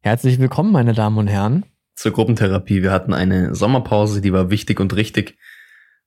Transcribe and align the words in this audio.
Herzlich 0.00 0.38
willkommen, 0.38 0.70
meine 0.70 0.92
Damen 0.92 1.18
und 1.18 1.26
Herren. 1.26 1.64
Zur 1.96 2.12
Gruppentherapie. 2.12 2.82
Wir 2.82 2.92
hatten 2.92 3.12
eine 3.12 3.56
Sommerpause, 3.56 4.20
die 4.20 4.32
war 4.32 4.48
wichtig 4.48 4.78
und 4.78 4.94
richtig, 4.94 5.36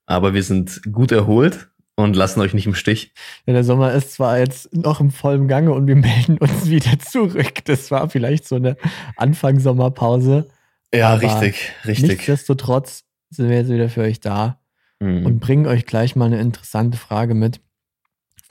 aber 0.06 0.32
wir 0.32 0.42
sind 0.42 0.80
gut 0.90 1.12
erholt 1.12 1.68
und 1.94 2.16
lassen 2.16 2.40
euch 2.40 2.54
nicht 2.54 2.66
im 2.66 2.74
Stich. 2.74 3.12
Ja, 3.44 3.52
der 3.52 3.64
Sommer 3.64 3.92
ist 3.92 4.14
zwar 4.14 4.38
jetzt 4.38 4.74
noch 4.74 5.00
im 5.00 5.10
vollen 5.10 5.46
Gange 5.46 5.72
und 5.72 5.86
wir 5.86 5.96
melden 5.96 6.38
uns 6.38 6.70
wieder 6.70 6.98
zurück. 6.98 7.64
Das 7.66 7.90
war 7.90 8.08
vielleicht 8.08 8.48
so 8.48 8.56
eine 8.56 8.78
Anfangssommerpause. 9.16 10.48
Ja, 10.94 11.12
richtig, 11.14 11.72
richtig. 11.84 12.08
Nichtsdestotrotz 12.08 13.04
sind 13.28 13.50
wir 13.50 13.56
jetzt 13.56 13.70
wieder 13.70 13.90
für 13.90 14.02
euch 14.02 14.20
da 14.20 14.58
mhm. 15.00 15.26
und 15.26 15.40
bringen 15.40 15.66
euch 15.66 15.84
gleich 15.84 16.16
mal 16.16 16.26
eine 16.26 16.40
interessante 16.40 16.96
Frage 16.96 17.34
mit. 17.34 17.60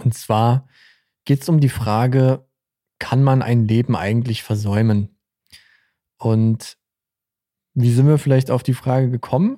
Und 0.03 0.13
zwar 0.13 0.67
geht 1.25 1.41
es 1.41 1.49
um 1.49 1.59
die 1.59 1.69
Frage, 1.69 2.45
kann 2.99 3.23
man 3.23 3.41
ein 3.41 3.67
Leben 3.67 3.95
eigentlich 3.95 4.43
versäumen? 4.43 5.17
Und 6.21 6.77
wie 7.73 7.91
sind 7.91 8.07
wir 8.07 8.20
vielleicht 8.20 8.52
auf 8.52 8.61
die 8.61 8.75
Frage 8.75 9.09
gekommen? 9.09 9.57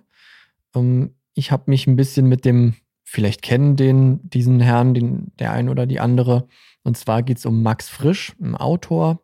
Ähm, 0.73 1.15
ich 1.33 1.51
habe 1.51 1.69
mich 1.69 1.87
ein 1.87 1.97
bisschen 1.97 2.27
mit 2.27 2.45
dem, 2.45 2.75
vielleicht 3.03 3.41
kennen 3.41 3.75
den, 3.75 4.21
diesen 4.29 4.61
Herrn, 4.61 4.93
den, 4.93 5.33
der 5.39 5.51
ein 5.51 5.67
oder 5.67 5.85
die 5.85 5.99
andere. 5.99 6.47
Und 6.83 6.97
zwar 6.97 7.21
geht 7.21 7.37
es 7.37 7.45
um 7.45 7.63
Max 7.63 7.89
Frisch, 7.89 8.33
ein 8.41 8.55
Autor. 8.55 9.21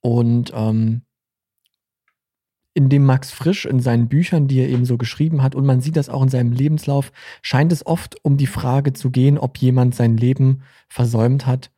Und 0.00 0.52
ähm, 0.54 1.02
in 2.74 2.90
dem 2.90 3.04
Max 3.04 3.32
Frisch 3.32 3.64
in 3.64 3.80
seinen 3.80 4.08
Büchern, 4.08 4.46
die 4.46 4.60
er 4.60 4.68
eben 4.68 4.84
so 4.84 4.98
geschrieben 4.98 5.42
hat, 5.42 5.56
und 5.56 5.66
man 5.66 5.80
sieht 5.80 5.96
das 5.96 6.08
auch 6.08 6.22
in 6.22 6.28
seinem 6.28 6.52
Lebenslauf, 6.52 7.10
scheint 7.42 7.72
es 7.72 7.84
oft 7.84 8.24
um 8.24 8.36
die 8.36 8.46
Frage 8.46 8.92
zu 8.92 9.10
gehen, 9.10 9.36
ob 9.36 9.58
jemand 9.58 9.96
sein 9.96 10.16
Leben 10.16 10.62
versäumt 10.88 11.44
hat 11.44 11.72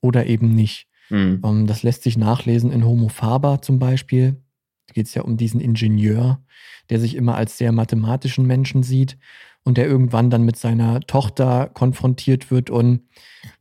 oder 0.00 0.26
eben 0.26 0.54
nicht. 0.54 0.86
Mhm. 1.12 1.42
Ähm, 1.44 1.66
das 1.66 1.82
lässt 1.82 2.02
sich 2.02 2.16
nachlesen 2.16 2.72
in 2.72 2.84
Homo 2.84 3.08
Faber 3.08 3.60
zum 3.60 3.78
Beispiel. 3.78 4.42
Da 4.86 4.94
geht 4.94 5.06
es 5.06 5.14
ja 5.14 5.22
um 5.22 5.36
diesen 5.36 5.60
Ingenieur, 5.60 6.42
der 6.90 6.98
sich 6.98 7.14
immer 7.14 7.36
als 7.36 7.58
sehr 7.58 7.70
mathematischen 7.70 8.46
Menschen 8.46 8.82
sieht 8.82 9.18
und 9.62 9.76
der 9.76 9.86
irgendwann 9.86 10.30
dann 10.30 10.42
mit 10.42 10.56
seiner 10.56 11.00
Tochter 11.00 11.70
konfrontiert 11.72 12.50
wird 12.50 12.70
und 12.70 13.02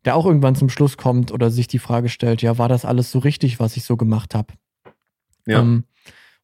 der 0.05 0.15
auch 0.15 0.25
irgendwann 0.25 0.55
zum 0.55 0.69
Schluss 0.69 0.97
kommt 0.97 1.31
oder 1.31 1.51
sich 1.51 1.67
die 1.67 1.79
Frage 1.79 2.09
stellt, 2.09 2.41
ja, 2.41 2.57
war 2.57 2.69
das 2.69 2.85
alles 2.85 3.11
so 3.11 3.19
richtig, 3.19 3.59
was 3.59 3.77
ich 3.77 3.83
so 3.83 3.97
gemacht 3.97 4.33
habe? 4.33 4.53
Ja. 5.45 5.59
Ähm, 5.61 5.83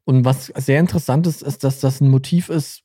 und 0.03 0.25
was 0.25 0.47
sehr 0.47 0.79
interessant 0.79 1.25
ist, 1.25 1.41
ist, 1.41 1.63
dass 1.63 1.79
das 1.79 2.01
ein 2.01 2.09
Motiv 2.09 2.49
ist, 2.49 2.83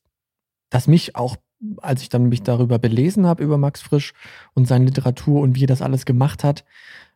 das 0.70 0.86
mich 0.86 1.16
auch, 1.16 1.36
als 1.78 2.02
ich 2.02 2.08
dann 2.08 2.28
mich 2.28 2.42
darüber 2.42 2.78
belesen 2.78 3.26
habe, 3.26 3.42
über 3.42 3.58
Max 3.58 3.82
Frisch 3.82 4.12
und 4.54 4.66
seine 4.66 4.86
Literatur 4.86 5.40
und 5.40 5.54
wie 5.54 5.64
er 5.64 5.68
das 5.68 5.82
alles 5.82 6.04
gemacht 6.04 6.44
hat, 6.44 6.64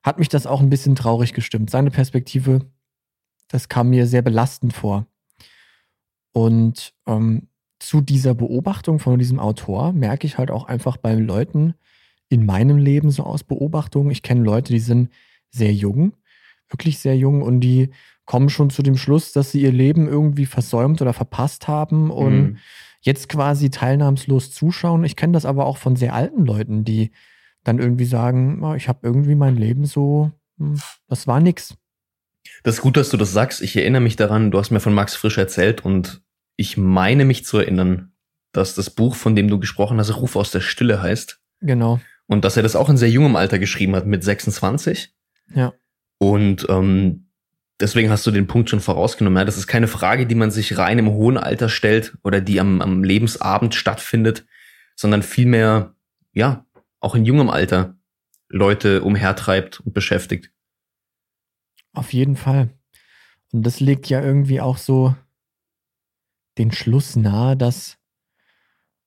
hat 0.03 0.19
mich 0.19 0.29
das 0.29 0.47
auch 0.47 0.61
ein 0.61 0.71
bisschen 0.71 0.95
traurig 0.95 1.33
gestimmt. 1.33 1.71
Seine 1.71 1.91
Perspektive, 1.91 2.61
das 3.49 3.69
kam 3.69 3.91
mir 3.91 4.07
sehr 4.07 4.23
belastend 4.23 4.73
vor. 4.73 5.07
Und 6.33 6.95
ähm, 7.07 7.49
zu 7.79 8.01
dieser 8.01 8.35
Beobachtung 8.35 8.99
von 8.99 9.19
diesem 9.19 9.39
Autor 9.39 9.93
merke 9.93 10.27
ich 10.27 10.39
halt 10.39 10.51
auch 10.51 10.67
einfach 10.67 10.97
bei 10.97 11.15
Leuten 11.15 11.75
in 12.29 12.47
meinem 12.47 12.79
Leben 12.79 13.11
so 13.11 13.23
aus 13.23 13.45
Beobachtungen. 13.45 14.11
Ich 14.11 14.23
kenne 14.23 14.45
Leute, 14.45 14.73
die 14.73 14.81
sind 14.81 15.11
sehr 15.51 15.73
jung, 15.73 16.13
wirklich 16.69 16.99
sehr 16.99 17.17
jung 17.17 17.43
und 17.43 17.61
die 17.61 17.91
kommen 18.25 18.49
schon 18.49 18.71
zu 18.71 18.83
dem 18.83 18.97
Schluss, 18.97 19.33
dass 19.33 19.53
sie 19.53 19.63
ihr 19.63 19.73
Leben 19.73 20.09
irgendwie 20.09 20.47
versäumt 20.47 21.01
oder 21.01 21.13
verpasst 21.13 21.69
haben 21.69 22.11
und 22.11 22.37
mhm. 22.37 22.57
Jetzt 23.07 23.29
quasi 23.29 23.71
teilnahmslos 23.71 24.51
zuschauen. 24.51 25.05
Ich 25.05 25.17
kenne 25.17 25.33
das 25.33 25.47
aber 25.47 25.65
auch 25.65 25.79
von 25.79 25.97
sehr 25.97 26.13
alten 26.13 26.45
Leuten, 26.45 26.85
die 26.85 27.13
dann 27.65 27.79
irgendwie 27.79 28.05
sagen, 28.05 28.63
oh, 28.63 28.75
ich 28.75 28.89
habe 28.89 29.01
irgendwie 29.03 29.37
mein 29.37 29.57
Leben 29.57 29.87
so, 29.87 30.33
hm, 30.59 30.81
das 31.09 31.27
war 31.27 31.41
nix. 31.41 31.75
Das 32.63 32.77
ist 32.77 32.83
gut, 32.83 32.97
dass 32.97 33.11
du 33.11 33.17
das 33.17 33.33
sagst. 33.33 33.63
Ich 33.63 33.77
erinnere 33.77 34.03
mich 34.03 34.17
daran, 34.17 34.51
du 34.51 34.59
hast 34.59 34.71
mir 34.71 34.81
von 34.81 34.93
Max 34.93 35.15
Frisch 35.15 35.39
erzählt 35.39 35.85
und 35.85 36.23
ich 36.57 36.77
meine 36.77 37.25
mich 37.25 37.45
zu 37.45 37.59
erinnern, 37.59 38.13
dass 38.53 38.75
das 38.75 38.91
Buch, 38.91 39.15
von 39.15 39.37
dem 39.37 39.49
du 39.49 39.59
gesprochen 39.59 39.99
hast, 39.99 40.17
Ruf 40.17 40.37
aus 40.37 40.51
der 40.51 40.61
Stille 40.61 41.01
heißt. 41.03 41.41
Genau. 41.61 42.01
Und 42.27 42.45
dass 42.45 42.57
er 42.57 42.63
das 42.63 42.77
auch 42.77 42.89
in 42.89 42.97
sehr 42.97 43.11
jungem 43.11 43.37
Alter 43.37 43.59
geschrieben 43.59 43.95
hat, 43.95 44.07
mit 44.07 44.25
26. 44.25 45.15
Ja. 45.55 45.75
Und 46.19 46.67
ähm, 46.69 47.26
deswegen 47.81 48.11
hast 48.11 48.27
du 48.27 48.31
den 48.31 48.47
Punkt 48.47 48.71
schon 48.71 48.81
vorausgenommen. 48.81 49.39
Ja, 49.39 49.45
das 49.45 49.57
ist 49.57 49.67
keine 49.67 49.89
Frage, 49.89 50.27
die 50.27 50.35
man 50.35 50.51
sich 50.51 50.79
rein 50.79 50.99
im 50.99 51.11
hohen 51.11 51.37
Alter 51.37 51.69
stellt 51.69 52.17
oder 52.23 52.41
die 52.41 52.61
am, 52.61 52.81
am 52.81 53.05
Lebensabend 53.05 53.75
stattfindet, 53.75 54.47
sondern 54.95 55.23
vielmehr, 55.23 55.95
ja, 56.33 56.65
auch 57.01 57.15
in 57.15 57.25
jungem 57.25 57.51
Alter 57.51 57.97
Leute 58.49 59.03
umhertreibt 59.03 59.81
und 59.81 59.93
beschäftigt. 59.93 60.51
Auf 61.93 62.13
jeden 62.13 62.37
Fall. 62.37 62.71
Und 63.53 63.65
das 63.65 63.81
legt 63.81 64.09
ja 64.09 64.23
irgendwie 64.23 64.61
auch 64.61 64.79
so 64.79 65.15
den 66.59 66.73
Schluss 66.73 67.17
nahe, 67.17 67.57
dass 67.57 67.99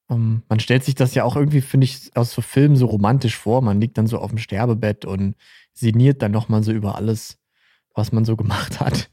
ähm, 0.09 0.43
man 0.49 0.59
stellt 0.59 0.83
sich 0.83 0.95
das 0.95 1.15
ja 1.15 1.23
auch 1.23 1.35
irgendwie, 1.35 1.61
finde 1.61 1.85
ich, 1.85 2.15
aus 2.15 2.31
so 2.31 2.41
Filmen 2.41 2.75
so 2.75 2.87
romantisch 2.87 3.37
vor. 3.37 3.61
Man 3.61 3.79
liegt 3.79 3.97
dann 3.97 4.07
so 4.07 4.19
auf 4.19 4.31
dem 4.31 4.39
Sterbebett 4.39 5.05
und 5.05 5.35
sinniert 5.73 6.21
dann 6.21 6.31
nochmal 6.31 6.63
so 6.63 6.71
über 6.71 6.95
alles, 6.95 7.38
was 7.99 8.11
man 8.11 8.25
so 8.25 8.35
gemacht 8.35 8.79
hat. 8.79 9.11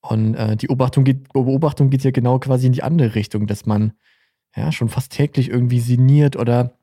Und 0.00 0.34
äh, 0.34 0.56
die 0.56 0.66
Beobachtung 0.66 1.04
geht, 1.04 1.32
Beobachtung 1.32 1.90
geht 1.90 2.04
ja 2.04 2.10
genau 2.10 2.38
quasi 2.38 2.66
in 2.66 2.72
die 2.72 2.82
andere 2.82 3.14
Richtung, 3.14 3.46
dass 3.46 3.66
man 3.66 3.94
ja 4.54 4.70
schon 4.70 4.88
fast 4.88 5.12
täglich 5.12 5.48
irgendwie 5.48 5.80
sinniert 5.80 6.36
oder 6.36 6.78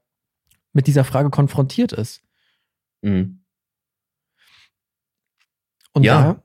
mit 0.74 0.88
dieser 0.88 1.04
Frage 1.04 1.30
konfrontiert 1.30 1.94
ist. 1.94 2.24
Mhm. 3.02 3.44
Und 5.94 6.04
ja. 6.04 6.42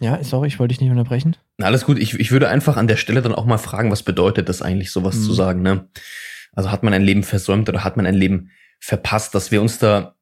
Ja, 0.00 0.22
sorry, 0.24 0.48
ich 0.48 0.58
wollte 0.58 0.72
dich 0.72 0.80
nicht 0.80 0.90
unterbrechen. 0.90 1.36
Alles 1.58 1.84
gut, 1.84 1.98
ich, 1.98 2.18
ich 2.18 2.30
würde 2.32 2.48
einfach 2.48 2.76
an 2.76 2.88
der 2.88 2.96
Stelle 2.96 3.22
dann 3.22 3.34
auch 3.34 3.46
mal 3.46 3.58
fragen, 3.58 3.90
was 3.90 4.02
bedeutet 4.02 4.48
das 4.48 4.60
eigentlich, 4.60 4.90
sowas 4.90 5.16
mhm. 5.16 5.22
zu 5.22 5.32
sagen, 5.32 5.62
ne? 5.62 5.88
Also 6.52 6.70
hat 6.70 6.82
man 6.82 6.92
ein 6.92 7.02
Leben 7.02 7.22
versäumt 7.22 7.68
oder 7.68 7.84
hat 7.84 7.96
man 7.96 8.06
ein 8.06 8.14
Leben 8.14 8.50
verpasst, 8.80 9.34
dass 9.34 9.50
wir 9.50 9.60
uns 9.60 9.78
da 9.78 10.16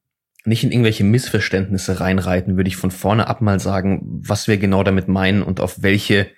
nicht 0.45 0.65
in 0.65 0.73
irgendwelche 0.73 1.05
Missverständnisse 1.05 2.01
reinreiten, 2.01 2.57
würde 2.57 2.69
ich 2.69 2.77
von 2.77 2.91
vorne 2.91 3.29
ab 3.29 3.41
mal 3.41 3.61
sagen, 3.61 4.01
was 4.05 4.49
wir 4.49 4.59
genau 4.59 4.83
damit 4.83 5.09
meinen 5.09 5.43
und 5.43 5.61
auf 5.61 5.83
welche 5.83 6.29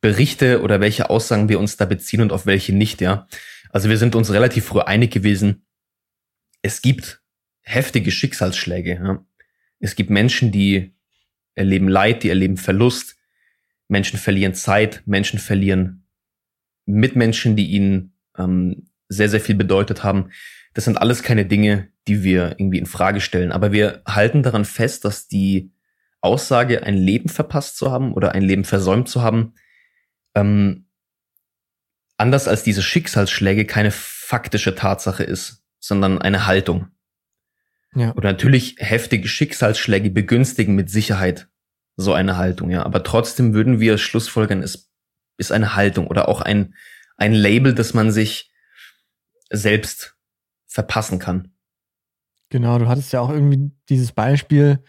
Berichte 0.00 0.62
oder 0.62 0.80
welche 0.80 1.08
Aussagen 1.08 1.48
wir 1.48 1.58
uns 1.58 1.76
da 1.76 1.84
beziehen 1.84 2.20
und 2.20 2.32
auf 2.32 2.46
welche 2.46 2.74
nicht, 2.74 3.00
ja. 3.00 3.26
Also 3.70 3.88
wir 3.88 3.98
sind 3.98 4.14
uns 4.14 4.32
relativ 4.32 4.66
früh 4.66 4.80
einig 4.80 5.10
gewesen, 5.10 5.64
es 6.62 6.80
gibt 6.80 7.20
heftige 7.60 8.10
Schicksalsschläge. 8.10 8.94
Ja? 8.94 9.26
Es 9.80 9.96
gibt 9.96 10.10
Menschen, 10.10 10.52
die 10.52 10.94
erleben 11.54 11.88
Leid, 11.88 12.22
die 12.22 12.28
erleben 12.28 12.56
Verlust. 12.56 13.16
Menschen 13.88 14.18
verlieren 14.18 14.54
Zeit, 14.54 15.02
Menschen 15.06 15.38
verlieren 15.38 16.06
Mitmenschen, 16.86 17.56
die 17.56 17.66
ihnen 17.66 18.14
ähm, 18.38 18.88
sehr, 19.08 19.28
sehr 19.28 19.40
viel 19.40 19.54
bedeutet 19.54 20.04
haben. 20.04 20.30
Das 20.72 20.84
sind 20.84 20.96
alles 20.96 21.22
keine 21.22 21.44
Dinge, 21.44 21.88
die 22.06 22.22
wir 22.22 22.56
irgendwie 22.58 22.78
in 22.78 22.86
Frage 22.86 23.20
stellen. 23.20 23.52
Aber 23.52 23.72
wir 23.72 24.02
halten 24.06 24.42
daran 24.42 24.64
fest, 24.64 25.04
dass 25.04 25.28
die 25.28 25.72
Aussage, 26.20 26.82
ein 26.82 26.96
Leben 26.96 27.28
verpasst 27.28 27.76
zu 27.76 27.90
haben 27.90 28.12
oder 28.14 28.32
ein 28.32 28.42
Leben 28.42 28.64
versäumt 28.64 29.08
zu 29.08 29.22
haben, 29.22 29.54
ähm, 30.34 30.88
anders 32.16 32.48
als 32.48 32.62
diese 32.62 32.82
Schicksalsschläge 32.82 33.66
keine 33.66 33.90
faktische 33.90 34.74
Tatsache 34.74 35.22
ist, 35.22 35.64
sondern 35.80 36.20
eine 36.20 36.46
Haltung. 36.46 36.88
Ja. 37.94 38.14
Oder 38.14 38.32
natürlich 38.32 38.76
heftige 38.78 39.28
Schicksalsschläge 39.28 40.10
begünstigen 40.10 40.74
mit 40.74 40.90
Sicherheit 40.90 41.48
so 41.96 42.12
eine 42.12 42.36
Haltung, 42.36 42.70
ja. 42.70 42.84
Aber 42.84 43.02
trotzdem 43.02 43.54
würden 43.54 43.78
wir 43.80 43.98
schlussfolgern, 43.98 44.62
es 44.62 44.90
ist 45.36 45.52
eine 45.52 45.76
Haltung 45.76 46.06
oder 46.06 46.28
auch 46.28 46.40
ein, 46.40 46.74
ein 47.16 47.32
Label, 47.32 47.74
das 47.74 47.94
man 47.94 48.10
sich 48.10 48.50
selbst 49.50 50.16
verpassen 50.66 51.18
kann. 51.18 51.53
Genau, 52.50 52.78
du 52.78 52.88
hattest 52.88 53.12
ja 53.12 53.20
auch 53.20 53.30
irgendwie 53.30 53.70
dieses 53.88 54.12
Beispiel, 54.12 54.80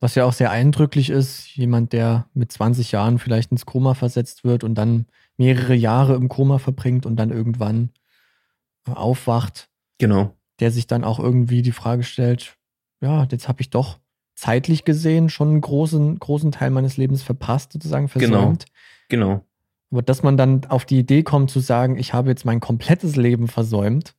was 0.00 0.14
ja 0.14 0.24
auch 0.24 0.32
sehr 0.32 0.50
eindrücklich 0.50 1.10
ist, 1.10 1.54
jemand, 1.56 1.92
der 1.92 2.26
mit 2.34 2.52
20 2.52 2.92
Jahren 2.92 3.18
vielleicht 3.18 3.50
ins 3.50 3.66
Koma 3.66 3.94
versetzt 3.94 4.44
wird 4.44 4.64
und 4.64 4.74
dann 4.74 5.06
mehrere 5.36 5.74
Jahre 5.74 6.14
im 6.14 6.28
Koma 6.28 6.58
verbringt 6.58 7.06
und 7.06 7.16
dann 7.16 7.30
irgendwann 7.30 7.90
äh, 8.86 8.92
aufwacht. 8.92 9.68
Genau. 9.98 10.34
Der 10.60 10.70
sich 10.70 10.86
dann 10.86 11.04
auch 11.04 11.18
irgendwie 11.18 11.62
die 11.62 11.72
Frage 11.72 12.02
stellt, 12.02 12.56
ja, 13.00 13.26
jetzt 13.30 13.48
habe 13.48 13.60
ich 13.60 13.70
doch 13.70 13.98
zeitlich 14.34 14.84
gesehen 14.84 15.30
schon 15.30 15.48
einen 15.48 15.60
großen, 15.60 16.18
großen 16.18 16.52
Teil 16.52 16.70
meines 16.70 16.96
Lebens 16.96 17.22
verpasst, 17.22 17.72
sozusagen 17.72 18.08
versäumt. 18.08 18.66
Genau. 19.08 19.26
genau. 19.26 19.44
Aber 19.90 20.02
dass 20.02 20.22
man 20.22 20.36
dann 20.36 20.64
auf 20.66 20.84
die 20.84 20.98
Idee 20.98 21.22
kommt 21.22 21.50
zu 21.50 21.60
sagen, 21.60 21.96
ich 21.98 22.12
habe 22.12 22.28
jetzt 22.28 22.44
mein 22.44 22.60
komplettes 22.60 23.16
Leben 23.16 23.48
versäumt, 23.48 24.14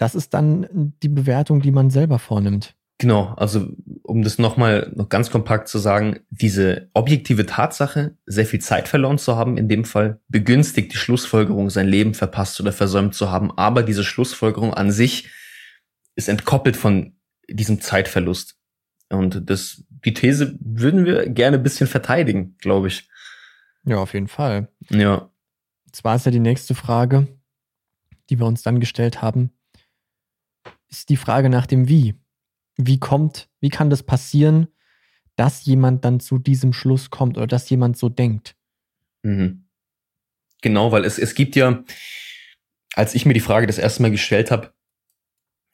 das 0.00 0.14
ist 0.14 0.32
dann 0.32 0.94
die 1.02 1.10
Bewertung, 1.10 1.60
die 1.60 1.72
man 1.72 1.90
selber 1.90 2.18
vornimmt. 2.18 2.74
Genau, 2.96 3.34
also 3.36 3.68
um 4.02 4.22
das 4.22 4.38
nochmal 4.38 4.90
noch 4.94 5.10
ganz 5.10 5.30
kompakt 5.30 5.68
zu 5.68 5.78
sagen, 5.78 6.20
diese 6.30 6.88
objektive 6.94 7.44
Tatsache, 7.44 8.16
sehr 8.24 8.46
viel 8.46 8.60
Zeit 8.60 8.88
verloren 8.88 9.18
zu 9.18 9.36
haben, 9.36 9.58
in 9.58 9.68
dem 9.68 9.84
Fall 9.84 10.18
begünstigt 10.28 10.94
die 10.94 10.96
Schlussfolgerung, 10.96 11.68
sein 11.68 11.86
Leben 11.86 12.14
verpasst 12.14 12.58
oder 12.62 12.72
versäumt 12.72 13.14
zu 13.14 13.30
haben, 13.30 13.52
aber 13.58 13.82
diese 13.82 14.02
Schlussfolgerung 14.02 14.72
an 14.72 14.90
sich 14.90 15.28
ist 16.14 16.30
entkoppelt 16.30 16.78
von 16.78 17.14
diesem 17.46 17.82
Zeitverlust. 17.82 18.56
Und 19.10 19.50
das, 19.50 19.84
die 20.04 20.14
These 20.14 20.56
würden 20.60 21.04
wir 21.04 21.28
gerne 21.28 21.58
ein 21.58 21.62
bisschen 21.62 21.88
verteidigen, 21.88 22.56
glaube 22.58 22.88
ich. 22.88 23.06
Ja, 23.84 23.98
auf 23.98 24.14
jeden 24.14 24.28
Fall. 24.28 24.68
Ja. 24.88 25.30
Zwar 25.92 26.16
ist 26.16 26.24
ja 26.24 26.32
die 26.32 26.38
nächste 26.38 26.74
Frage, 26.74 27.28
die 28.30 28.38
wir 28.38 28.46
uns 28.46 28.62
dann 28.62 28.80
gestellt 28.80 29.20
haben, 29.20 29.50
ist 30.90 31.08
die 31.08 31.16
Frage 31.16 31.48
nach 31.48 31.66
dem 31.66 31.88
Wie. 31.88 32.14
Wie 32.76 32.98
kommt, 32.98 33.48
wie 33.60 33.68
kann 33.68 33.90
das 33.90 34.02
passieren, 34.02 34.68
dass 35.36 35.64
jemand 35.64 36.04
dann 36.04 36.20
zu 36.20 36.38
diesem 36.38 36.72
Schluss 36.72 37.10
kommt 37.10 37.36
oder 37.36 37.46
dass 37.46 37.70
jemand 37.70 37.96
so 37.96 38.08
denkt? 38.08 38.56
Mhm. 39.22 39.66
Genau, 40.62 40.92
weil 40.92 41.04
es, 41.04 41.18
es 41.18 41.34
gibt 41.34 41.56
ja, 41.56 41.82
als 42.94 43.14
ich 43.14 43.26
mir 43.26 43.34
die 43.34 43.40
Frage 43.40 43.66
das 43.66 43.78
erste 43.78 44.02
Mal 44.02 44.10
gestellt 44.10 44.50
habe, 44.50 44.72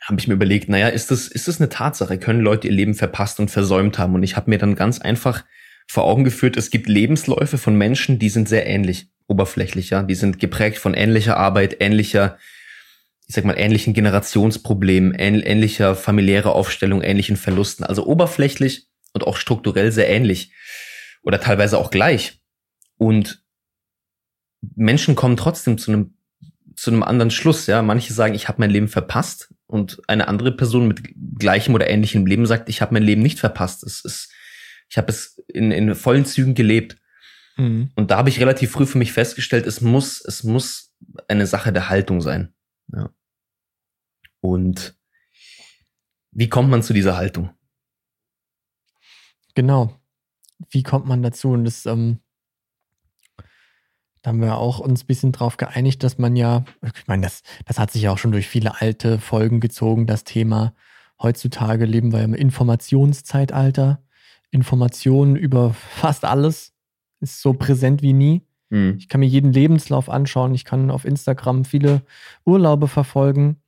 habe 0.01 0.21
ich 0.21 0.29
mir 0.29 0.35
überlegt, 0.35 0.69
naja, 0.69 0.89
ist 0.89 1.11
das, 1.11 1.27
ist 1.27 1.49
das 1.49 1.61
eine 1.61 1.69
Tatsache? 1.69 2.19
Können 2.19 2.41
Leute 2.41 2.69
ihr 2.69 2.75
Leben 2.75 2.95
verpasst 2.95 3.41
und 3.41 3.51
versäumt 3.51 3.99
haben? 3.99 4.15
Und 4.15 4.23
ich 4.23 4.37
habe 4.37 4.51
mir 4.51 4.59
dann 4.59 4.77
ganz 4.77 5.01
einfach 5.01 5.45
vor 5.89 6.05
Augen 6.05 6.25
geführt, 6.25 6.57
es 6.57 6.71
gibt 6.71 6.89
Lebensläufe 6.89 7.59
von 7.59 7.77
Menschen, 7.77 8.19
die 8.19 8.29
sind 8.29 8.49
sehr 8.49 8.67
ähnlich, 8.67 9.11
oberflächlich, 9.27 9.91
ja. 9.91 10.03
Die 10.03 10.15
sind 10.15 10.39
geprägt 10.39 10.79
von 10.79 10.95
ähnlicher 10.95 11.37
Arbeit, 11.37 11.77
ähnlicher, 11.81 12.39
ich 13.27 13.35
sag 13.35 13.45
mal, 13.45 13.59
ähnlichen 13.59 13.93
Generationsproblemen, 13.93 15.15
ähnlicher 15.15 15.97
familiärer 15.97 16.55
Aufstellung, 16.55 17.03
ähnlichen 17.03 17.37
Verlusten. 17.37 17.85
Also 17.85 18.07
oberflächlich 18.07 18.87
und 19.13 19.27
auch 19.27 19.37
strukturell 19.37 19.91
sehr 19.91 20.09
ähnlich. 20.09 20.53
Oder 21.23 21.41
teilweise 21.41 21.79
auch 21.79 21.91
gleich. 21.91 22.41
Und 22.99 23.43
Menschen 24.75 25.17
kommen 25.17 25.37
trotzdem 25.37 25.77
zu 25.79 25.91
einem 25.91 26.17
zu 26.77 26.91
einem 26.91 27.03
anderen 27.03 27.31
Schluss, 27.31 27.67
ja. 27.67 27.83
Manche 27.83 28.13
sagen, 28.13 28.35
ich 28.35 28.49
habe 28.49 28.61
mein 28.61 28.71
Leben 28.71 28.89
verpasst 28.89 29.53
und 29.67 30.01
eine 30.09 30.29
andere 30.29 30.53
Person 30.53 30.87
mit 30.87 31.03
gleichem 31.39 31.75
oder 31.75 31.89
ähnlichem 31.89 32.27
Leben 32.27 32.47
sagt, 32.47 32.69
ich 32.69 32.83
habe 32.83 32.93
mein 32.93 33.03
Leben 33.03 33.23
nicht 33.23 33.39
verpasst. 33.39 33.83
Es 33.83 34.05
ist, 34.05 34.31
ich 34.89 34.99
habe 34.99 35.11
es 35.11 35.43
in, 35.49 35.73
in 35.73 35.95
vollen 35.95 36.27
Zügen 36.27 36.55
gelebt. 36.55 36.97
Mhm. 37.57 37.91
Und 37.95 38.11
da 38.11 38.19
habe 38.19 38.29
ich 38.29 38.41
relativ 38.41 38.73
früh 38.73 38.87
für 38.87 38.99
mich 38.99 39.13
festgestellt, 39.13 39.67
es 39.67 39.81
muss, 39.81 40.23
es 40.25 40.45
muss 40.45 40.95
eine 41.29 41.47
Sache 41.47 41.73
der 41.73 41.89
Haltung 41.89 42.21
sein. 42.21 42.53
Ja. 42.93 43.11
Und 44.49 44.97
wie 46.31 46.49
kommt 46.49 46.71
man 46.71 46.83
zu 46.83 46.93
dieser 46.93 47.17
Haltung? 47.17 47.51
Genau. 49.55 49.95
Wie 50.71 50.83
kommt 50.83 51.07
man 51.07 51.23
dazu? 51.23 51.51
Und 51.51 51.65
das 51.65 51.87
ähm, 51.87 52.21
da 54.27 54.31
haben 54.31 54.41
wir 54.41 54.59
auch 54.59 54.81
uns 54.81 55.05
ein 55.05 55.07
bisschen 55.07 55.31
drauf 55.31 55.57
geeinigt, 55.57 56.03
dass 56.03 56.19
man 56.19 56.35
ja, 56.35 56.65
ich 56.83 57.07
meine, 57.07 57.23
das, 57.23 57.45
das 57.65 57.79
hat 57.79 57.93
sich 57.93 58.03
ja 58.03 58.11
auch 58.11 58.19
schon 58.19 58.33
durch 58.33 58.49
viele 58.49 58.81
alte 58.81 59.21
Folgen 59.21 59.61
gezogen, 59.61 60.09
das 60.09 60.25
Thema. 60.25 60.75
Heutzutage 61.23 61.85
leben 61.85 62.13
wir 62.13 62.25
im 62.25 62.35
Informationszeitalter. 62.35 64.03
Informationen 64.51 65.37
über 65.37 65.75
fast 65.75 66.25
alles 66.25 66.75
ist 67.21 67.41
so 67.41 67.53
präsent 67.53 68.03
wie 68.03 68.13
nie. 68.13 68.43
Mhm. 68.71 68.97
Ich 68.99 69.09
kann 69.09 69.21
mir 69.21 69.29
jeden 69.29 69.53
Lebenslauf 69.53 70.11
anschauen. 70.11 70.57
Ich 70.57 70.65
kann 70.65 70.91
auf 70.91 71.05
Instagram 71.05 71.65
viele 71.65 72.03
Urlaube 72.45 72.89
verfolgen. 72.89 73.63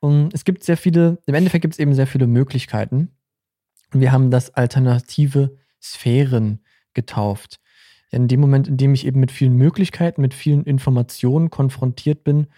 Und 0.00 0.34
es 0.34 0.44
gibt 0.44 0.64
sehr 0.64 0.76
viele, 0.76 1.18
im 1.26 1.34
Endeffekt 1.34 1.62
gibt 1.62 1.74
es 1.74 1.78
eben 1.78 1.94
sehr 1.94 2.06
viele 2.06 2.26
Möglichkeiten. 2.26 3.10
Und 3.92 4.00
wir 4.00 4.12
haben 4.12 4.30
das 4.30 4.50
alternative 4.54 5.56
Sphären 5.80 6.60
getauft 6.94 7.60
in 8.10 8.28
dem 8.28 8.40
Moment, 8.40 8.68
in 8.68 8.76
dem 8.76 8.92
ich 8.92 9.06
eben 9.06 9.20
mit 9.20 9.30
vielen 9.30 9.54
Möglichkeiten, 9.54 10.20
mit 10.20 10.34
vielen 10.34 10.64
Informationen 10.64 11.50
konfrontiert 11.50 12.24
bin, 12.24 12.48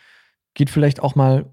geht 0.55 0.71
vielleicht 0.71 1.01
auch 1.01 1.15
mal, 1.15 1.51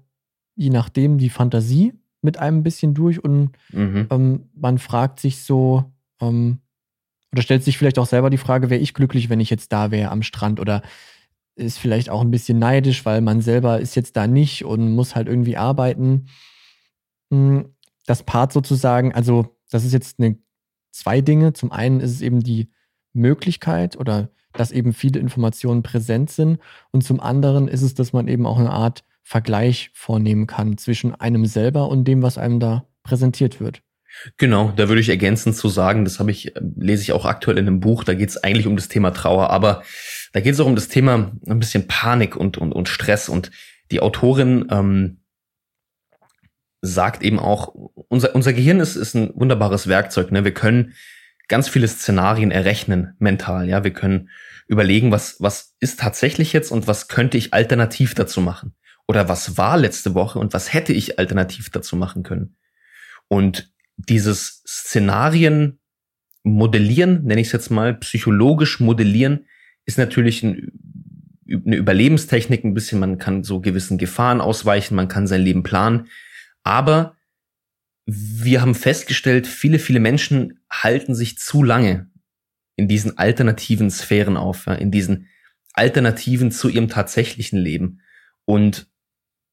je 0.56 0.70
nachdem, 0.70 1.18
die 1.18 1.30
Fantasie 1.30 1.92
mit 2.22 2.38
einem 2.38 2.58
ein 2.58 2.62
bisschen 2.62 2.94
durch 2.94 3.22
und 3.22 3.50
mhm. 3.70 4.06
ähm, 4.10 4.50
man 4.54 4.78
fragt 4.78 5.20
sich 5.20 5.42
so, 5.42 5.92
ähm, 6.20 6.60
oder 7.32 7.42
stellt 7.42 7.62
sich 7.62 7.78
vielleicht 7.78 7.98
auch 7.98 8.06
selber 8.06 8.30
die 8.30 8.38
Frage, 8.38 8.70
wäre 8.70 8.80
ich 8.80 8.94
glücklich, 8.94 9.28
wenn 9.28 9.40
ich 9.40 9.50
jetzt 9.50 9.72
da 9.72 9.90
wäre 9.90 10.10
am 10.10 10.22
Strand 10.22 10.60
oder 10.60 10.82
ist 11.60 11.78
vielleicht 11.78 12.10
auch 12.10 12.20
ein 12.20 12.30
bisschen 12.30 12.58
neidisch, 12.58 13.04
weil 13.04 13.20
man 13.20 13.40
selber 13.40 13.80
ist 13.80 13.94
jetzt 13.94 14.16
da 14.16 14.26
nicht 14.26 14.64
und 14.64 14.92
muss 14.92 15.14
halt 15.14 15.28
irgendwie 15.28 15.56
arbeiten. 15.56 16.26
Hm, 17.30 17.74
das 18.06 18.24
Part 18.24 18.52
sozusagen, 18.52 19.14
also 19.14 19.56
das 19.70 19.84
ist 19.84 19.92
jetzt 19.92 20.18
eine, 20.18 20.38
zwei 20.90 21.20
Dinge. 21.20 21.52
Zum 21.52 21.70
einen 21.70 22.00
ist 22.00 22.10
es 22.10 22.22
eben 22.22 22.40
die 22.40 22.70
Möglichkeit 23.12 23.96
oder 23.96 24.30
dass 24.52 24.72
eben 24.72 24.92
viele 24.92 25.20
Informationen 25.20 25.82
präsent 25.82 26.30
sind. 26.30 26.58
Und 26.90 27.04
zum 27.04 27.20
anderen 27.20 27.68
ist 27.68 27.82
es, 27.82 27.94
dass 27.94 28.12
man 28.12 28.26
eben 28.26 28.46
auch 28.46 28.58
eine 28.58 28.70
Art 28.70 29.04
Vergleich 29.22 29.90
vornehmen 29.94 30.46
kann 30.46 30.76
zwischen 30.76 31.14
einem 31.14 31.46
selber 31.46 31.88
und 31.88 32.04
dem, 32.04 32.22
was 32.22 32.36
einem 32.36 32.58
da 32.58 32.86
präsentiert 33.04 33.60
wird. 33.60 33.82
Genau, 34.38 34.72
da 34.74 34.88
würde 34.88 35.00
ich 35.00 35.08
ergänzend 35.08 35.54
zu 35.54 35.68
sagen, 35.68 36.04
das 36.04 36.18
habe 36.18 36.32
ich, 36.32 36.52
lese 36.76 37.02
ich 37.02 37.12
auch 37.12 37.24
aktuell 37.24 37.58
in 37.58 37.68
einem 37.68 37.80
Buch, 37.80 38.02
da 38.02 38.14
geht 38.14 38.28
es 38.28 38.38
eigentlich 38.38 38.66
um 38.66 38.74
das 38.74 38.88
Thema 38.88 39.12
Trauer, 39.12 39.50
aber 39.50 39.82
da 40.32 40.40
geht 40.40 40.54
es 40.54 40.60
auch 40.60 40.66
um 40.66 40.76
das 40.76 40.88
Thema 40.88 41.32
ein 41.46 41.58
bisschen 41.58 41.88
Panik 41.88 42.36
und, 42.36 42.58
und, 42.58 42.72
und 42.72 42.88
Stress. 42.88 43.28
Und 43.28 43.50
die 43.90 44.00
Autorin 44.00 44.66
ähm, 44.70 45.20
sagt 46.82 47.22
eben 47.22 47.38
auch, 47.38 47.68
unser, 48.08 48.34
unser 48.34 48.52
Gehirn 48.52 48.80
ist, 48.80 48.96
ist 48.96 49.14
ein 49.14 49.32
wunderbares 49.34 49.88
Werkzeug. 49.88 50.30
Ne? 50.32 50.44
Wir 50.44 50.54
können 50.54 50.94
ganz 51.48 51.68
viele 51.68 51.88
Szenarien 51.88 52.50
errechnen 52.50 53.14
mental. 53.18 53.68
Ja, 53.68 53.82
wir 53.82 53.92
können 53.92 54.30
überlegen, 54.68 55.10
was, 55.10 55.36
was 55.40 55.74
ist 55.80 55.98
tatsächlich 55.98 56.52
jetzt 56.52 56.70
und 56.70 56.86
was 56.86 57.08
könnte 57.08 57.36
ich 57.36 57.52
alternativ 57.52 58.14
dazu 58.14 58.40
machen? 58.40 58.74
Oder 59.08 59.28
was 59.28 59.58
war 59.58 59.76
letzte 59.76 60.14
Woche 60.14 60.38
und 60.38 60.54
was 60.54 60.72
hätte 60.72 60.92
ich 60.92 61.18
alternativ 61.18 61.70
dazu 61.70 61.96
machen 61.96 62.22
können? 62.22 62.56
Und 63.26 63.72
dieses 63.96 64.62
Szenarien 64.66 65.80
modellieren, 66.44 67.24
nenne 67.24 67.40
ich 67.40 67.48
es 67.48 67.52
jetzt 67.52 67.70
mal, 67.70 67.94
psychologisch 67.94 68.78
modellieren, 68.78 69.46
ist 69.84 69.98
natürlich 69.98 70.42
ein, 70.42 70.72
eine 71.48 71.76
Überlebenstechnik 71.76 72.64
ein 72.64 72.74
bisschen. 72.74 73.00
Man 73.00 73.18
kann 73.18 73.44
so 73.44 73.60
gewissen 73.60 73.98
Gefahren 73.98 74.40
ausweichen, 74.40 74.94
man 74.94 75.08
kann 75.08 75.26
sein 75.26 75.42
Leben 75.42 75.62
planen. 75.62 76.08
Aber 76.62 77.16
wir 78.06 78.60
haben 78.60 78.74
festgestellt, 78.74 79.46
viele, 79.46 79.78
viele 79.78 80.00
Menschen 80.00 80.60
halten 80.70 81.14
sich 81.14 81.38
zu 81.38 81.62
lange 81.62 82.10
in 82.76 82.88
diesen 82.88 83.18
alternativen 83.18 83.90
Sphären 83.90 84.36
auf, 84.36 84.66
ja, 84.66 84.74
in 84.74 84.90
diesen 84.90 85.28
Alternativen 85.72 86.50
zu 86.50 86.68
ihrem 86.68 86.88
tatsächlichen 86.88 87.58
Leben. 87.58 88.00
Und 88.44 88.88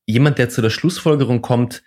jemand, 0.05 0.37
der 0.37 0.49
zu 0.49 0.61
der 0.61 0.69
Schlussfolgerung 0.69 1.41
kommt, 1.41 1.83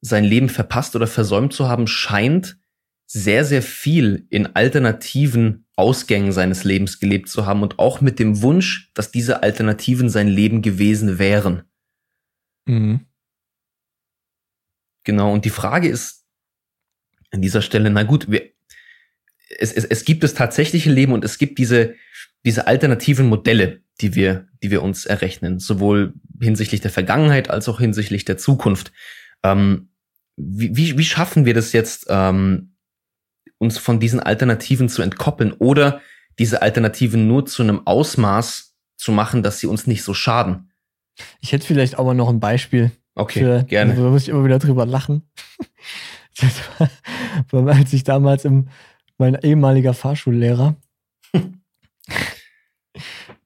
sein 0.00 0.24
Leben 0.24 0.48
verpasst 0.48 0.94
oder 0.96 1.06
versäumt 1.06 1.52
zu 1.52 1.68
haben, 1.68 1.86
scheint 1.86 2.58
sehr, 3.06 3.44
sehr 3.44 3.62
viel 3.62 4.26
in 4.30 4.54
alternativen 4.54 5.61
Ausgängen 5.76 6.32
seines 6.32 6.64
Lebens 6.64 7.00
gelebt 7.00 7.28
zu 7.28 7.46
haben 7.46 7.62
und 7.62 7.78
auch 7.78 8.00
mit 8.00 8.18
dem 8.18 8.42
Wunsch, 8.42 8.90
dass 8.94 9.10
diese 9.10 9.42
Alternativen 9.42 10.10
sein 10.10 10.28
Leben 10.28 10.62
gewesen 10.62 11.18
wären. 11.18 11.62
Mhm. 12.66 13.06
Genau, 15.04 15.32
und 15.32 15.44
die 15.44 15.50
Frage 15.50 15.88
ist 15.88 16.24
an 17.30 17.42
dieser 17.42 17.62
Stelle, 17.62 17.90
na 17.90 18.02
gut, 18.02 18.30
wir, 18.30 18.50
es, 19.58 19.72
es, 19.72 19.84
es 19.84 20.04
gibt 20.04 20.22
das 20.22 20.34
tatsächliche 20.34 20.90
Leben 20.90 21.12
und 21.12 21.24
es 21.24 21.38
gibt 21.38 21.58
diese, 21.58 21.94
diese 22.44 22.66
alternativen 22.66 23.26
Modelle, 23.26 23.82
die 24.00 24.14
wir, 24.14 24.48
die 24.62 24.70
wir 24.70 24.82
uns 24.82 25.06
errechnen, 25.06 25.58
sowohl 25.58 26.14
hinsichtlich 26.40 26.80
der 26.80 26.90
Vergangenheit 26.90 27.50
als 27.50 27.68
auch 27.68 27.80
hinsichtlich 27.80 28.24
der 28.24 28.36
Zukunft. 28.36 28.92
Ähm, 29.42 29.90
wie, 30.36 30.76
wie, 30.76 30.98
wie 30.98 31.04
schaffen 31.04 31.44
wir 31.44 31.54
das 31.54 31.72
jetzt, 31.72 32.06
ähm, 32.08 32.71
uns 33.58 33.78
von 33.78 34.00
diesen 34.00 34.20
Alternativen 34.20 34.88
zu 34.88 35.02
entkoppeln 35.02 35.52
oder 35.52 36.00
diese 36.38 36.62
Alternativen 36.62 37.26
nur 37.26 37.46
zu 37.46 37.62
einem 37.62 37.86
Ausmaß 37.86 38.74
zu 38.96 39.12
machen, 39.12 39.42
dass 39.42 39.58
sie 39.58 39.66
uns 39.66 39.86
nicht 39.86 40.02
so 40.02 40.14
schaden? 40.14 40.72
Ich 41.40 41.52
hätte 41.52 41.66
vielleicht 41.66 41.98
aber 41.98 42.14
noch 42.14 42.28
ein 42.28 42.40
Beispiel. 42.40 42.92
Okay, 43.14 43.40
für, 43.40 43.64
gerne. 43.64 43.94
Da 43.94 44.02
muss 44.02 44.22
ich 44.22 44.28
immer 44.30 44.44
wieder 44.44 44.58
drüber 44.58 44.86
lachen. 44.86 45.22
War, 47.50 47.74
als 47.74 47.92
ich 47.92 48.04
damals 48.04 48.44
im, 48.44 48.68
mein 49.18 49.34
ehemaliger 49.34 49.92
Fahrschullehrer, 49.92 50.76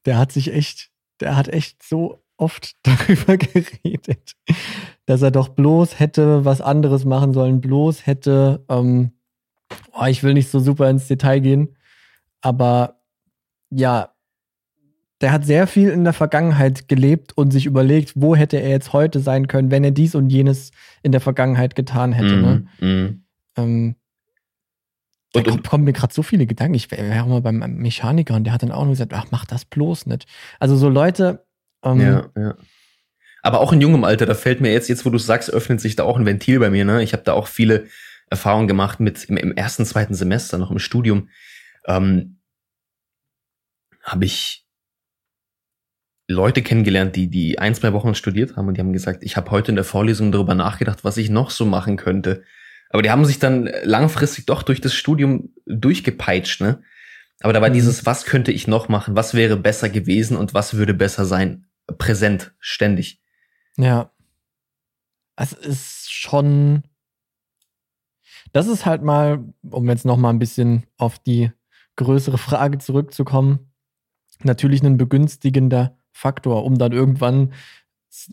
der 0.07 0.19
hat 0.19 0.33
sich 0.33 0.53
echt, 0.53 0.91
der 1.21 1.37
hat 1.37 1.49
echt 1.49 1.83
so 1.83 2.23
oft 2.37 2.77
darüber 2.83 3.37
geredet, 3.37 4.37
dass 5.07 5.23
er 5.23 5.31
doch 5.31 5.49
bloß 5.49 5.99
hätte 5.99 6.45
was 6.45 6.61
anderes 6.61 7.05
machen 7.05 7.33
sollen, 7.33 7.61
bloß 7.61 8.07
hätte, 8.07 8.65
ähm, 8.69 9.13
oh, 9.93 10.07
ich 10.07 10.23
will 10.23 10.35
nicht 10.35 10.51
so 10.51 10.61
super 10.61 10.89
ins 10.91 11.09
Detail 11.09 11.41
gehen, 11.41 11.77
aber 12.41 13.01
ja, 13.71 14.11
der 15.21 15.33
hat 15.33 15.47
sehr 15.47 15.67
viel 15.67 15.89
in 15.89 16.05
der 16.05 16.13
Vergangenheit 16.13 16.89
gelebt 16.89 17.33
und 17.37 17.51
sich 17.51 17.67
überlegt, 17.67 18.13
wo 18.17 18.37
hätte 18.37 18.59
er 18.59 18.69
jetzt 18.69 18.93
heute 18.93 19.21
sein 19.21 19.49
können, 19.49 19.71
wenn 19.71 19.83
er 19.83 19.91
dies 19.91 20.15
und 20.15 20.29
jenes 20.29 20.73
in 21.03 21.13
der 21.13 21.23
Vergangenheit 21.23 21.75
getan 21.75 22.13
hätte. 22.13 22.37
Mm, 22.37 22.43
ne? 22.43 22.87
mm. 22.87 23.25
Ähm, 23.57 23.97
da 25.33 25.41
und, 25.41 25.65
kommen 25.65 25.85
mir 25.85 25.93
gerade 25.93 26.13
so 26.13 26.23
viele 26.23 26.47
Gedanken. 26.47 26.75
Ich 26.75 26.91
wäre 26.91 27.23
auch 27.23 27.29
mal 27.29 27.41
beim 27.41 27.59
Mechaniker 27.59 28.35
und 28.35 28.45
der 28.45 28.53
hat 28.53 28.63
dann 28.63 28.73
auch 28.73 28.85
nur 28.85 28.93
gesagt, 28.93 29.13
ach, 29.15 29.27
mach 29.31 29.47
das 29.47 29.65
bloß 29.65 30.07
nicht. 30.07 30.27
Also 30.61 30.77
so 30.77 30.89
Leute. 30.89 31.47
Ähm, 31.83 32.01
ja, 32.01 32.27
ja. 32.37 32.55
Aber 33.43 33.61
auch 33.61 33.73
in 33.73 33.81
jungem 33.81 34.05
Alter, 34.05 34.27
da 34.27 34.35
fällt 34.35 34.61
mir 34.61 34.73
jetzt, 34.73 34.89
jetzt 34.89 35.07
wo 35.07 35.11
du 35.11 35.19
sagst, 35.19 35.51
öffnet 35.51 35.81
sich 35.81 35.97
da 35.97 36.05
auch 36.05 36.19
ein 36.19 36.27
Ventil 36.27 36.59
bei 36.59 36.69
mir. 36.69 36.85
Ne? 36.85 37.03
Ich 37.03 37.13
habe 37.13 37.23
da 37.23 37.33
auch 37.33 37.47
viele 37.47 37.87
Erfahrung 38.29 38.67
gemacht 38.67 39.01
mit 39.01 39.25
im, 39.25 39.37
im 39.37 39.53
ersten, 39.53 39.85
zweiten 39.85 40.15
Semester, 40.15 40.59
noch 40.59 40.71
im 40.71 40.79
Studium, 40.79 41.29
ähm, 41.87 42.41
habe 44.03 44.25
ich 44.25 44.67
Leute 46.29 46.63
kennengelernt, 46.63 47.15
die 47.15 47.29
die 47.29 47.59
ein, 47.59 47.75
zwei 47.75 47.93
Wochen 47.93 48.15
studiert 48.15 48.57
haben 48.57 48.67
und 48.67 48.77
die 48.77 48.81
haben 48.81 48.93
gesagt, 48.93 49.23
ich 49.23 49.37
habe 49.37 49.51
heute 49.51 49.71
in 49.71 49.77
der 49.77 49.85
Vorlesung 49.85 50.33
darüber 50.33 50.55
nachgedacht, 50.55 51.05
was 51.05 51.17
ich 51.17 51.31
noch 51.31 51.51
so 51.51 51.65
machen 51.65 51.97
könnte. 51.97 52.43
Aber 52.91 53.03
die 53.03 53.11
haben 53.11 53.25
sich 53.25 53.39
dann 53.39 53.71
langfristig 53.83 54.47
doch 54.47 54.63
durch 54.63 54.81
das 54.81 54.95
Studium 54.95 55.55
durchgepeitscht, 55.67 56.61
ne? 56.61 56.83
Aber 57.41 57.53
da 57.53 57.61
war 57.61 57.69
mhm. 57.69 57.75
dieses, 57.75 58.07
was 58.07 58.25
könnte 58.25 58.51
ich 58.51 58.67
noch 58.67 58.89
machen, 58.89 59.15
was 59.15 59.35
wäre 59.35 59.57
besser 59.57 59.89
gewesen 59.89 60.37
und 60.37 60.55
was 60.55 60.75
würde 60.75 60.95
besser 60.95 61.27
sein, 61.27 61.67
präsent, 61.99 62.55
ständig. 62.59 63.21
Ja. 63.77 64.11
Es 65.37 65.53
ist 65.53 66.11
schon, 66.11 66.85
das 68.57 68.69
ist 68.69 68.87
halt 68.87 69.03
mal, 69.03 69.45
um 69.69 69.87
jetzt 69.91 70.07
noch 70.07 70.17
mal 70.17 70.31
ein 70.31 70.39
bisschen 70.39 70.85
auf 70.97 71.19
die 71.19 71.51
größere 71.97 72.39
Frage 72.39 72.79
zurückzukommen, 72.79 73.71
natürlich 74.43 74.83
ein 74.83 74.97
begünstigender 74.97 75.99
Faktor, 76.11 76.65
um 76.65 76.79
dann 76.79 76.93
irgendwann 76.93 77.53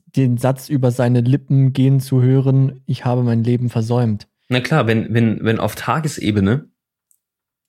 den 0.05 0.37
Satz 0.37 0.69
über 0.69 0.91
seine 0.91 1.19
Lippen 1.19 1.73
gehen 1.73 1.99
zu 1.99 2.21
hören, 2.21 2.79
ich 2.85 3.03
habe 3.03 3.21
mein 3.21 3.43
Leben 3.43 3.69
versäumt. 3.69 4.29
Na 4.47 4.61
klar, 4.61 4.87
wenn, 4.87 5.13
wenn, 5.13 5.43
wenn 5.43 5.59
auf 5.59 5.75
Tagesebene, 5.75 6.69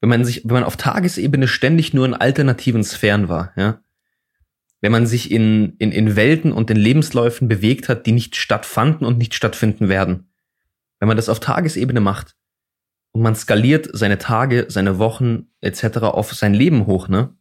wenn 0.00 0.08
man 0.08 0.25
sich, 0.25 0.44
wenn 0.44 0.54
man 0.54 0.62
auf 0.62 0.76
Tagesebene 0.76 1.49
ständig 1.49 1.92
nur 1.92 2.06
in 2.06 2.14
alternativen 2.14 2.84
Sphären 2.84 3.28
war, 3.28 3.52
ja, 3.56 3.80
wenn 4.80 4.92
man 4.92 5.08
sich 5.08 5.32
in, 5.32 5.75
in, 5.78 5.90
in 5.90 6.14
Welten 6.14 6.52
und 6.52 6.70
in 6.70 6.76
Lebensläufen 6.76 7.49
bewegt 7.49 7.88
hat, 7.88 8.06
die 8.06 8.12
nicht 8.12 8.37
stattfanden 8.37 9.08
und 9.08 9.18
nicht 9.18 9.34
stattfinden 9.34 9.88
werden. 9.88 10.28
Wenn 11.00 11.08
man 11.08 11.16
das 11.16 11.28
auf 11.28 11.40
Tagesebene 11.40 12.00
macht 12.00 12.37
und 13.14 13.23
man 13.23 13.37
skaliert 13.37 13.88
seine 13.92 14.18
Tage, 14.18 14.66
seine 14.68 14.99
Wochen 14.99 15.47
etc. 15.61 15.99
auf 15.99 16.35
sein 16.35 16.52
Leben 16.52 16.87
hoch, 16.87 17.09
ne, 17.09 17.35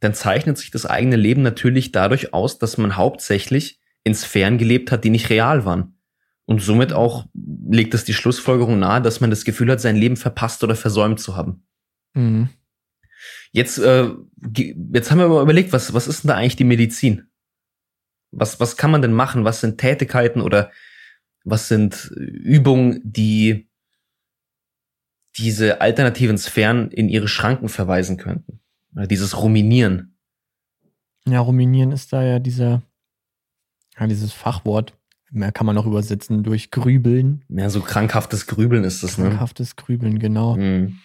dann 0.00 0.14
zeichnet 0.14 0.56
sich 0.56 0.70
das 0.70 0.86
eigene 0.86 1.16
Leben 1.16 1.42
natürlich 1.42 1.92
dadurch 1.92 2.32
aus, 2.32 2.58
dass 2.58 2.78
man 2.78 2.96
hauptsächlich 2.96 3.80
in 4.02 4.14
Sphären 4.14 4.56
gelebt 4.56 4.90
hat, 4.90 5.04
die 5.04 5.10
nicht 5.10 5.28
real 5.28 5.66
waren. 5.66 5.98
Und 6.46 6.62
somit 6.62 6.94
auch 6.94 7.26
legt 7.34 7.92
es 7.92 8.04
die 8.04 8.14
Schlussfolgerung 8.14 8.78
nahe, 8.78 9.02
dass 9.02 9.20
man 9.20 9.28
das 9.28 9.44
Gefühl 9.44 9.70
hat, 9.70 9.80
sein 9.82 9.94
Leben 9.94 10.16
verpasst 10.16 10.64
oder 10.64 10.74
versäumt 10.74 11.20
zu 11.20 11.36
haben. 11.36 11.66
Mhm. 12.14 12.48
Jetzt, 13.52 13.78
äh, 13.78 14.08
jetzt 14.56 15.10
haben 15.10 15.18
wir 15.18 15.28
mal 15.28 15.42
überlegt, 15.42 15.74
was, 15.74 15.92
was 15.92 16.08
ist 16.08 16.24
denn 16.24 16.28
da 16.28 16.36
eigentlich 16.36 16.56
die 16.56 16.64
Medizin? 16.64 17.28
Was, 18.30 18.58
was 18.58 18.78
kann 18.78 18.90
man 18.90 19.02
denn 19.02 19.12
machen? 19.12 19.44
Was 19.44 19.60
sind 19.60 19.76
Tätigkeiten 19.78 20.40
oder 20.40 20.70
was 21.44 21.68
sind 21.68 22.10
Übungen, 22.16 23.00
die 23.04 23.69
diese 25.40 25.80
alternativen 25.80 26.38
Sphären 26.38 26.90
in 26.90 27.08
ihre 27.08 27.28
Schranken 27.28 27.68
verweisen 27.68 28.16
könnten? 28.16 28.60
Oder 28.94 29.06
dieses 29.06 29.40
Ruminieren. 29.40 30.16
Ja, 31.26 31.40
Ruminieren 31.40 31.92
ist 31.92 32.12
da 32.12 32.22
ja 32.22 32.38
dieser, 32.38 32.82
ja, 33.98 34.06
dieses 34.06 34.32
Fachwort. 34.32 34.94
Mehr 35.32 35.52
kann 35.52 35.66
man 35.66 35.76
noch 35.76 35.86
übersetzen 35.86 36.42
durch 36.42 36.70
Grübeln. 36.70 37.44
Ja, 37.48 37.70
so 37.70 37.80
krankhaftes 37.80 38.46
Grübeln 38.46 38.82
ist 38.82 39.02
das, 39.02 39.16
ne? 39.16 39.28
Krankhaftes 39.28 39.76
Grübeln, 39.76 40.18
genau. 40.18 40.56
Mhm. 40.56 40.98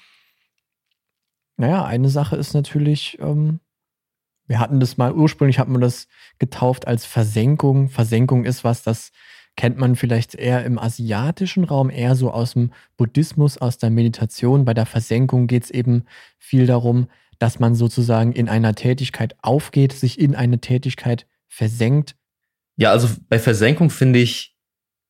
Naja, 1.58 1.86
eine 1.86 2.10
Sache 2.10 2.36
ist 2.36 2.54
natürlich, 2.54 3.18
ähm, 3.22 3.60
wir 4.48 4.60
hatten 4.60 4.80
das 4.80 4.98
mal, 4.98 5.14
ursprünglich 5.14 5.60
hat 5.60 5.68
man 5.68 5.80
das 5.80 6.08
getauft 6.40 6.88
als 6.88 7.06
Versenkung. 7.06 7.90
Versenkung 7.90 8.46
ist 8.46 8.64
was, 8.64 8.84
das 8.84 9.12
kennt 9.56 9.78
man 9.78 9.96
vielleicht 9.96 10.36
eher 10.36 10.66
im 10.66 10.78
asiatischen 10.78 11.64
Raum, 11.64 11.90
eher 11.90 12.16
so 12.16 12.32
aus 12.32 12.54
dem 12.54 12.72
Buddhismus, 12.98 13.58
aus 13.58 13.78
der 13.78 13.90
Meditation. 13.90 14.66
Bei 14.66 14.74
der 14.74 14.86
Versenkung 14.86 15.48
geht 15.48 15.66
es 15.66 15.72
eben 15.72 16.06
viel 16.38 16.68
darum, 16.68 17.08
dass 17.40 17.60
man 17.60 17.76
sozusagen 17.76 18.34
in 18.34 18.50
einer 18.50 18.76
Tätigkeit 18.76 19.36
aufgeht, 19.42 19.94
sich 19.94 20.20
in 20.20 20.36
eine 20.36 20.60
Tätigkeit 20.60 21.28
versenkt. 21.48 22.16
Ja, 22.78 22.92
also 22.92 23.10
bei 23.30 23.40
Versenkung 23.40 23.90
finde 23.90 24.20
ich 24.20 24.56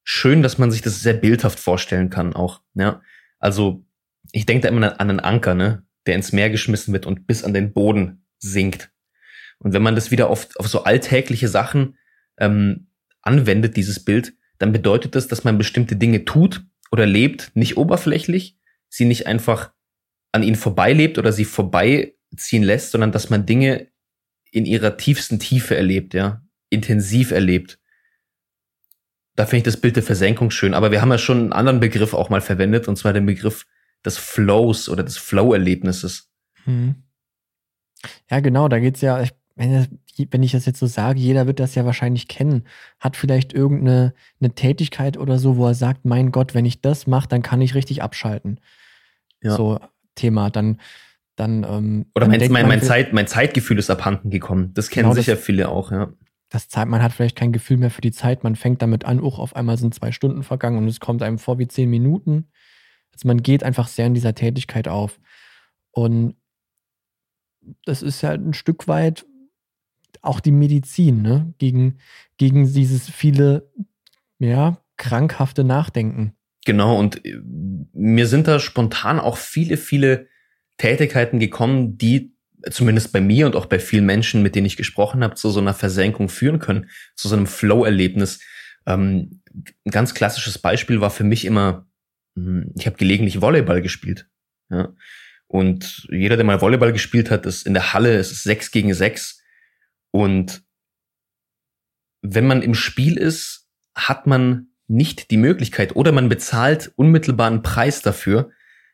schön, 0.04 0.44
dass 0.44 0.58
man 0.58 0.72
sich 0.72 0.82
das 0.82 1.02
sehr 1.02 1.14
bildhaft 1.14 1.60
vorstellen 1.60 2.10
kann 2.10 2.34
auch. 2.34 2.62
Ja, 2.76 3.02
also 3.40 3.86
ich 4.32 4.46
denke 4.46 4.64
da 4.64 4.70
immer 4.70 5.00
an 5.00 5.10
einen 5.10 5.20
Anker, 5.20 5.56
ne, 5.56 5.84
der 6.06 6.16
ins 6.16 6.32
Meer 6.32 6.50
geschmissen 6.50 6.94
wird 6.94 7.06
und 7.06 7.28
bis 7.28 7.44
an 7.44 7.54
den 7.54 7.74
Boden 7.74 8.26
sinkt. 8.38 8.92
Und 9.58 9.74
wenn 9.74 9.82
man 9.82 9.96
das 9.96 10.12
wieder 10.12 10.30
auf, 10.30 10.50
auf 10.58 10.68
so 10.68 10.84
alltägliche 10.84 11.48
Sachen 11.48 11.98
ähm, 12.38 12.88
anwendet, 13.26 13.76
dieses 13.76 14.04
Bild, 14.04 14.34
dann 14.58 14.72
bedeutet 14.72 15.16
das, 15.16 15.28
dass 15.28 15.44
man 15.44 15.58
bestimmte 15.58 15.96
Dinge 15.96 16.24
tut 16.26 16.66
oder 16.92 17.06
lebt, 17.06 17.52
nicht 17.56 17.78
oberflächlich, 17.78 18.58
sie 18.88 19.06
nicht 19.06 19.28
einfach 19.28 19.72
an 20.32 20.44
ihnen 20.44 20.56
vorbeilebt 20.56 21.18
oder 21.18 21.34
sie 21.34 21.46
vorbeiziehen 21.46 22.64
lässt, 22.64 22.92
sondern 22.92 23.12
dass 23.12 23.30
man 23.30 23.46
Dinge 23.46 23.88
in 24.52 24.66
ihrer 24.66 24.98
tiefsten 24.98 25.40
Tiefe 25.40 25.76
erlebt, 25.76 26.14
ja, 26.14 26.42
intensiv 26.70 27.32
erlebt. 27.32 27.80
Da 29.36 29.46
finde 29.46 29.58
ich 29.58 29.64
das 29.64 29.82
Bild 29.82 29.98
der 29.98 30.04
Versenkung 30.04 30.50
schön. 30.50 30.74
Aber 30.74 30.92
wir 30.92 31.02
haben 31.02 31.12
ja 31.12 31.18
schon 31.18 31.40
einen 31.40 31.54
anderen 31.54 31.82
Begriff 31.82 32.14
auch 32.14 32.30
mal 32.30 32.42
verwendet, 32.42 32.88
und 32.88 32.96
zwar 32.96 33.12
den 33.12 33.26
Begriff 33.26 33.66
des 34.06 34.18
Flows 34.18 34.88
oder 34.88 35.04
des 35.04 35.18
Flow-Erlebnisses. 35.18 36.30
Hm. 36.64 36.96
Ja, 38.30 38.40
genau, 38.40 38.68
da 38.70 38.80
geht's 38.80 39.02
ja, 39.02 39.22
ich, 39.22 39.34
wenn, 40.18 40.44
ich 40.44 40.52
das 40.52 40.66
jetzt 40.66 40.80
so 40.80 40.86
sage, 40.86 41.20
jeder 41.20 41.48
wird 41.48 41.60
das 41.60 41.76
ja 41.76 41.86
wahrscheinlich 41.86 42.28
kennen, 42.28 42.64
hat 43.00 43.18
vielleicht 43.18 43.54
irgendeine 43.54 44.14
eine 44.40 44.54
Tätigkeit 44.54 45.18
oder 45.18 45.40
so, 45.40 45.58
wo 45.58 45.68
er 45.68 45.74
sagt, 45.74 46.06
mein 46.06 46.32
Gott, 46.32 46.54
wenn 46.54 46.66
ich 46.66 46.82
das 46.82 47.08
mache, 47.08 47.28
dann 47.28 47.42
kann 47.42 47.62
ich 47.62 47.76
richtig 47.76 48.02
abschalten. 48.02 48.60
Ja. 49.42 49.56
So 49.56 49.80
Thema, 50.16 50.50
dann, 50.50 50.80
dann 51.36 51.64
ähm, 51.64 52.06
Oder 52.16 52.28
mein, 52.28 52.52
mein, 52.52 52.68
mein, 52.68 52.82
Zeit, 52.82 53.14
mein 53.14 53.28
Zeitgefühl 53.28 53.78
ist 53.78 53.90
abhanden 53.90 54.30
gekommen. 54.30 54.74
Das 54.74 54.90
kennen 54.90 55.10
genau, 55.10 55.16
sicher 55.16 55.36
das, 55.36 55.44
viele 55.44 55.70
auch, 55.70 55.92
ja. 55.92 56.14
Das 56.50 56.70
Zeit, 56.70 56.88
man 56.88 57.04
hat 57.04 57.12
vielleicht 57.12 57.36
kein 57.36 57.52
Gefühl 57.52 57.78
mehr 57.78 57.92
für 57.92 58.02
die 58.02 58.12
Zeit, 58.12 58.44
man 58.44 58.56
fängt 58.56 58.82
damit 58.82 59.04
an, 59.04 59.20
auch 59.20 59.40
auf 59.40 59.56
einmal 59.56 59.78
sind 59.78 59.94
zwei 59.94 60.12
Stunden 60.12 60.44
vergangen 60.44 60.78
und 60.78 60.88
es 60.88 61.00
kommt 61.00 61.22
einem 61.22 61.40
vor 61.40 61.60
wie 61.60 61.68
zehn 61.68 61.90
Minuten. 61.90 62.48
Also 63.12 63.28
man 63.28 63.44
geht 63.44 63.64
einfach 63.64 63.88
sehr 63.88 64.08
in 64.08 64.14
dieser 64.14 64.36
Tätigkeit 64.36 64.88
auf. 64.88 65.20
Und 65.92 66.36
das 67.86 68.02
ist 68.02 68.22
ja 68.22 68.32
ein 68.32 68.54
Stück 68.54 68.88
weit 68.88 69.26
auch 70.26 70.40
die 70.40 70.52
Medizin, 70.52 71.22
ne? 71.22 71.54
Gegen, 71.58 72.00
gegen 72.38 72.72
dieses 72.72 73.10
viele, 73.10 73.72
ja, 74.40 74.82
krankhafte 74.98 75.64
Nachdenken. 75.64 76.34
Genau, 76.66 76.98
und 76.98 77.26
äh, 77.26 77.40
mir 77.94 78.28
sind 78.28 78.48
da 78.48 78.60
spontan 78.60 79.20
auch 79.20 79.38
viele, 79.38 79.78
viele 79.78 80.28
Tätigkeiten 80.78 81.40
gekommen, 81.40 81.98
die 81.98 82.36
zumindest 82.72 83.12
bei 83.12 83.22
mir 83.22 83.46
und 83.46 83.56
auch 83.56 83.68
bei 83.68 83.80
vielen 83.80 84.06
Menschen, 84.06 84.42
mit 84.42 84.56
denen 84.56 84.66
ich 84.66 84.78
gesprochen 84.78 85.24
habe, 85.24 85.36
zu 85.36 85.50
so 85.50 85.60
einer 85.60 85.74
Versenkung 85.74 86.30
führen 86.30 86.60
können, 86.60 86.90
zu 87.16 87.28
so 87.28 87.36
einem 87.36 87.48
Flow-Erlebnis. 87.48 88.42
Ähm, 88.86 89.42
ein 89.86 89.92
ganz 89.92 90.14
klassisches 90.14 90.58
Beispiel 90.58 91.02
war 91.02 91.12
für 91.12 91.24
mich 91.24 91.46
immer, 91.46 91.88
hm, 92.36 92.72
ich 92.76 92.88
habe 92.88 92.98
gelegentlich 92.98 93.42
Volleyball 93.42 93.82
gespielt. 93.82 94.28
Ja? 94.70 94.94
Und 95.48 96.08
jeder, 96.12 96.36
der 96.36 96.46
mal 96.46 96.62
Volleyball 96.62 96.92
gespielt 96.92 97.30
hat, 97.30 97.46
ist 97.46 97.66
in 97.68 97.74
der 97.74 97.94
Halle, 97.94 98.18
es 98.18 98.32
ist 98.32 98.44
sechs 98.44 98.72
gegen 98.72 98.94
sechs. 98.94 99.42
Und 100.16 100.64
wenn 102.22 102.48
man 102.48 102.62
im 102.62 102.74
Spiel 102.74 103.18
ist, 103.18 103.68
hat 103.94 104.28
man 104.28 104.68
nicht 104.88 105.30
die 105.30 105.36
Möglichkeit 105.36 105.98
oder 105.98 106.14
man 106.14 106.30
bezahlt 106.30 106.94
unmittelbaren 106.96 107.64
Preis 107.64 108.02
dafür, 108.02 108.50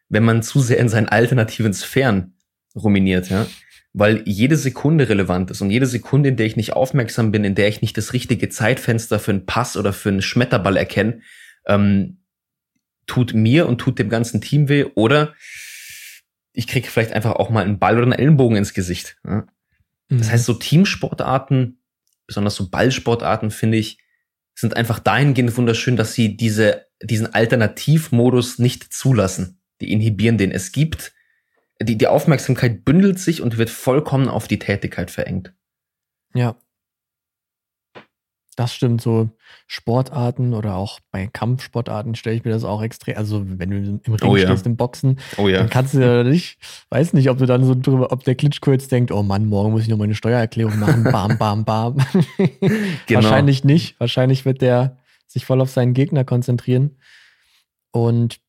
wenn 0.10 0.24
man 0.24 0.42
zu 0.42 0.62
sehr 0.62 0.80
in 0.80 0.90
seinen 0.90 1.10
alternativen 1.10 1.74
Sphären 1.74 2.38
ruminiert, 2.76 3.30
ja. 3.30 3.46
Weil 3.94 4.24
jede 4.26 4.58
Sekunde 4.58 5.10
relevant 5.10 5.52
ist 5.52 5.62
und 5.62 5.70
jede 5.70 5.86
Sekunde, 5.86 6.30
in 6.30 6.38
der 6.38 6.48
ich 6.48 6.56
nicht 6.56 6.74
aufmerksam 6.74 7.32
bin, 7.32 7.44
in 7.44 7.54
der 7.54 7.68
ich 7.68 7.84
nicht 7.84 7.98
das 7.98 8.14
richtige 8.14 8.50
Zeitfenster 8.50 9.20
für 9.20 9.30
einen 9.30 9.46
Pass 9.46 9.78
oder 9.78 9.94
für 9.94 10.10
einen 10.10 10.24
Schmetterball 10.24 10.76
erkenne, 10.76 11.22
ähm, 11.68 12.24
tut 13.06 13.36
mir 13.36 13.68
und 13.68 13.78
tut 13.78 14.00
dem 14.00 14.10
ganzen 14.10 14.42
Team 14.42 14.70
weh 14.70 14.86
oder 14.96 15.36
ich 16.52 16.66
kriege 16.66 16.88
vielleicht 16.88 17.12
einfach 17.12 17.34
auch 17.34 17.52
mal 17.52 17.64
einen 17.64 17.78
Ball 17.78 17.98
oder 17.98 18.06
einen 18.06 18.20
Ellenbogen 18.20 18.58
ins 18.58 18.74
Gesicht. 18.74 19.20
Ja? 19.24 19.46
Das 20.20 20.28
mhm. 20.28 20.32
heißt, 20.32 20.46
so 20.46 20.54
Teamsportarten, 20.54 21.82
besonders 22.28 22.56
so 22.56 22.70
Ballsportarten, 22.70 23.50
finde 23.50 23.78
ich, 23.78 24.00
sind 24.54 24.76
einfach 24.76 25.00
dahingehend 25.00 25.56
wunderschön, 25.58 25.96
dass 25.96 26.14
sie 26.14 26.36
diese, 26.36 26.86
diesen 27.02 27.34
Alternativmodus 27.34 28.60
nicht 28.60 28.94
zulassen. 28.94 29.62
Die 29.80 29.92
inhibieren 29.92 30.38
den. 30.38 30.52
Es 30.52 30.72
gibt, 30.72 31.14
die, 31.82 31.98
die 31.98 32.08
Aufmerksamkeit 32.08 32.86
bündelt 32.86 33.20
sich 33.20 33.42
und 33.42 33.58
wird 33.58 33.70
vollkommen 33.70 34.28
auf 34.28 34.48
die 34.48 34.60
Tätigkeit 34.60 35.10
verengt. 35.10 35.54
Ja. 36.34 36.60
Das 38.62 38.76
stimmt, 38.76 39.02
so 39.02 39.30
Sportarten 39.66 40.54
oder 40.54 40.76
auch 40.76 41.00
bei 41.12 41.26
Kampfsportarten 41.26 42.14
stelle 42.14 42.36
ich 42.36 42.44
mir 42.44 42.52
das 42.52 42.64
auch 42.64 42.84
extrem, 42.84 43.18
also 43.18 43.44
wenn 43.44 43.72
du 43.72 43.78
im 43.78 44.14
Ring 44.14 44.30
oh, 44.30 44.36
ja. 44.36 44.46
stehst, 44.46 44.68
im 44.68 44.78
Boxen, 44.78 45.20
oh, 45.38 45.48
ja. 45.48 45.58
dann 45.60 45.70
kannst 45.70 45.96
du 45.96 46.00
ja 46.00 46.24
nicht, 46.24 46.60
weiß 46.92 47.14
nicht, 47.14 47.32
ob 47.32 47.40
du 47.40 47.48
dann 47.48 47.66
so 47.66 47.74
drüber, 47.74 48.12
ob 48.12 48.24
der 48.24 48.36
Klitschko 48.36 48.72
jetzt 48.72 48.92
denkt, 48.92 49.12
oh 49.12 49.24
Mann, 49.24 49.48
morgen 49.48 49.72
muss 49.72 49.82
ich 49.82 49.88
noch 49.88 49.98
meine 49.98 50.14
Steuererklärung 50.14 50.78
machen, 50.78 51.04
bam, 51.12 51.40
bam, 51.40 51.66
bam. 51.66 51.98
genau. 52.38 53.24
Wahrscheinlich 53.24 53.64
nicht, 53.64 54.00
wahrscheinlich 54.00 54.46
wird 54.46 54.62
der 54.62 55.00
sich 55.26 55.46
voll 55.46 55.60
auf 55.60 55.72
seinen 55.72 55.96
Gegner 55.96 56.24
konzentrieren 56.24 56.98
und 57.92 58.40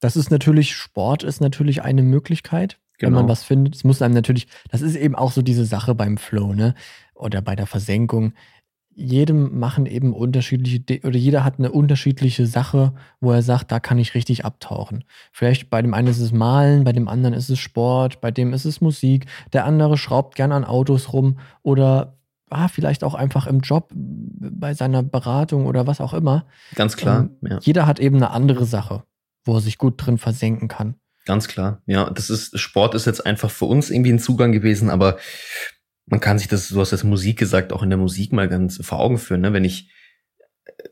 Das 0.00 0.16
ist 0.16 0.30
natürlich, 0.30 0.74
Sport 0.74 1.24
ist 1.24 1.40
natürlich 1.42 1.82
eine 1.82 2.02
Möglichkeit, 2.02 2.78
genau. 2.96 3.08
wenn 3.08 3.14
man 3.14 3.22
genau. 3.24 3.32
was 3.32 3.44
findet. 3.44 3.76
Es 3.76 3.84
muss 3.84 4.00
einem 4.00 4.14
natürlich, 4.14 4.46
das 4.70 4.80
ist 4.80 4.96
eben 4.96 5.14
auch 5.14 5.30
so 5.30 5.42
diese 5.42 5.66
Sache 5.66 5.94
beim 5.94 6.16
Flow, 6.16 6.54
ne? 6.54 6.74
Oder 7.14 7.42
bei 7.42 7.54
der 7.54 7.66
Versenkung. 7.66 8.32
Jedem 8.94 9.58
machen 9.58 9.86
eben 9.86 10.12
unterschiedliche, 10.12 11.00
oder 11.06 11.16
jeder 11.16 11.44
hat 11.44 11.58
eine 11.58 11.72
unterschiedliche 11.72 12.46
Sache, 12.46 12.92
wo 13.20 13.32
er 13.32 13.42
sagt, 13.42 13.72
da 13.72 13.80
kann 13.80 13.98
ich 13.98 14.14
richtig 14.14 14.44
abtauchen. 14.44 15.04
Vielleicht 15.32 15.70
bei 15.70 15.80
dem 15.80 15.94
einen 15.94 16.08
ist 16.08 16.20
es 16.20 16.32
Malen, 16.32 16.84
bei 16.84 16.92
dem 16.92 17.08
anderen 17.08 17.34
ist 17.34 17.48
es 17.48 17.58
Sport, 17.58 18.20
bei 18.20 18.30
dem 18.30 18.52
ist 18.52 18.64
es 18.64 18.80
Musik, 18.80 19.26
der 19.52 19.64
andere 19.64 19.96
schraubt 19.96 20.34
gern 20.34 20.52
an 20.52 20.64
Autos 20.64 21.12
rum 21.12 21.38
oder 21.62 22.18
ah, 22.52 22.68
vielleicht 22.68 23.02
auch 23.04 23.14
einfach 23.14 23.46
im 23.46 23.60
Job, 23.60 23.90
bei 23.94 24.74
seiner 24.74 25.02
Beratung 25.02 25.66
oder 25.66 25.86
was 25.86 26.00
auch 26.00 26.14
immer. 26.14 26.46
Ganz 26.74 26.96
klar. 26.96 27.30
Ähm, 27.42 27.50
ja. 27.50 27.58
Jeder 27.62 27.86
hat 27.86 27.98
eben 27.98 28.16
eine 28.16 28.30
andere 28.30 28.66
Sache, 28.66 29.04
wo 29.44 29.54
er 29.54 29.60
sich 29.60 29.78
gut 29.78 29.94
drin 29.96 30.18
versenken 30.18 30.68
kann. 30.68 30.96
Ganz 31.24 31.46
klar. 31.46 31.80
Ja, 31.86 32.10
das 32.10 32.30
ist, 32.30 32.58
Sport 32.58 32.94
ist 32.94 33.06
jetzt 33.06 33.24
einfach 33.24 33.50
für 33.50 33.66
uns 33.66 33.90
irgendwie 33.90 34.12
ein 34.12 34.18
Zugang 34.18 34.50
gewesen, 34.50 34.90
aber 34.90 35.18
man 36.06 36.20
kann 36.20 36.38
sich 36.38 36.48
das, 36.48 36.68
du 36.68 36.80
hast 36.80 36.92
das 36.92 37.04
Musik 37.04 37.38
gesagt, 37.38 37.72
auch 37.72 37.82
in 37.82 37.90
der 37.90 37.98
Musik 37.98 38.32
mal 38.32 38.48
ganz 38.48 38.84
vor 38.84 39.00
Augen 39.00 39.18
führen, 39.18 39.40
ne? 39.40 39.52
Wenn 39.52 39.64
ich, 39.64 39.90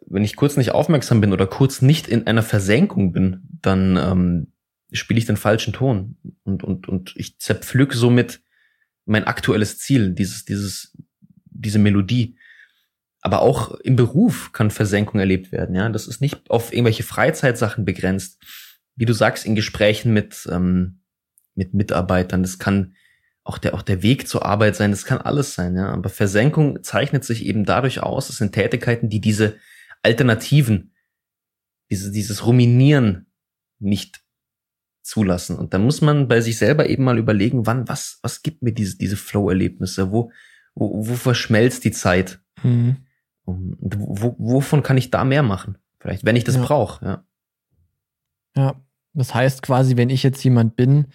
wenn 0.07 0.25
ich 0.25 0.37
kurz 0.37 0.57
nicht 0.57 0.73
aufmerksam 0.73 1.21
bin 1.21 1.33
oder 1.33 1.47
kurz 1.47 1.83
nicht 1.83 2.09
in 2.09 2.27
einer 2.27 2.43
Versenkung 2.43 3.13
bin, 3.13 3.43
dann 3.63 3.97
ähm, 3.97 4.53
spiele 4.93 5.19
ich 5.19 5.27
den 5.27 5.37
falschen 5.37 5.73
Ton 5.73 6.17
und, 6.43 6.65
und, 6.65 6.89
und 6.89 7.15
ich 7.17 7.39
zerpflück 7.39 7.95
somit 7.95 8.41
mein 9.05 9.25
aktuelles 9.25 9.79
Ziel, 9.79 10.13
dieses, 10.13 10.45
dieses 10.45 10.97
diese 11.61 11.79
Melodie. 11.79 12.37
Aber 13.23 13.43
auch 13.43 13.73
im 13.81 13.97
Beruf 13.97 14.53
kann 14.53 14.71
Versenkung 14.71 15.21
erlebt 15.21 15.53
werden. 15.53 15.75
Ja, 15.75 15.89
das 15.91 16.07
ist 16.07 16.21
nicht 16.21 16.51
auf 16.51 16.73
irgendwelche 16.73 17.03
Freizeitsachen 17.03 17.85
begrenzt. 17.85 18.43
Wie 18.97 19.05
du 19.05 19.13
sagst, 19.13 19.45
in 19.45 19.55
Gesprächen 19.55 20.13
mit 20.13 20.49
ähm, 20.51 21.01
mit 21.55 21.75
Mitarbeitern. 21.75 22.43
Das 22.43 22.59
kann 22.59 22.95
auch 23.51 23.59
der 23.59 23.75
auch 23.75 23.83
der 23.83 24.03
Weg 24.03 24.29
zur 24.29 24.47
Arbeit 24.47 24.77
sein. 24.77 24.93
Das 24.93 25.05
kann 25.05 25.19
alles 25.19 25.55
sein. 25.55 25.75
Ja, 25.75 25.89
aber 25.93 26.09
Versenkung 26.09 26.85
zeichnet 26.85 27.25
sich 27.25 27.45
eben 27.45 27.65
dadurch 27.65 28.01
aus. 28.01 28.31
Es 28.31 28.37
sind 28.37 28.53
Tätigkeiten, 28.53 29.09
die 29.09 29.21
diese 29.21 29.57
Alternativen, 30.03 30.95
diese, 31.91 32.13
dieses 32.13 32.47
Ruminieren 32.47 33.27
nicht 33.81 34.23
zulassen. 35.03 35.59
Und 35.59 35.75
da 35.75 35.79
muss 35.79 36.01
man 36.01 36.29
bei 36.29 36.41
sich 36.41 36.59
selber 36.59 36.89
eben 36.89 37.03
mal 37.03 37.19
überlegen, 37.19 37.67
wann, 37.67 37.89
was, 37.89 38.21
was 38.23 38.43
gibt 38.43 38.63
mir 38.63 38.73
diese, 38.73 38.97
diese 38.97 39.17
Flow-Erlebnisse? 39.17 40.13
Wo, 40.13 40.31
wo, 40.77 41.09
wo 41.09 41.15
verschmelzt 41.15 41.85
die 41.85 41.91
Zeit? 41.91 42.41
Mhm. 42.63 42.99
Wo, 43.45 44.37
wovon 44.39 44.85
kann 44.85 44.97
ich 44.97 45.11
da 45.11 45.25
mehr 45.25 45.43
machen? 45.43 45.77
Vielleicht, 45.99 46.25
wenn 46.25 46.37
ich 46.37 46.45
das 46.45 46.55
ja. 46.55 46.63
brauche, 46.63 47.05
ja. 47.05 47.25
Ja, 48.57 48.81
das 49.13 49.35
heißt 49.35 49.63
quasi, 49.63 49.97
wenn 49.97 50.11
ich 50.11 50.23
jetzt 50.23 50.43
jemand 50.45 50.77
bin, 50.77 51.07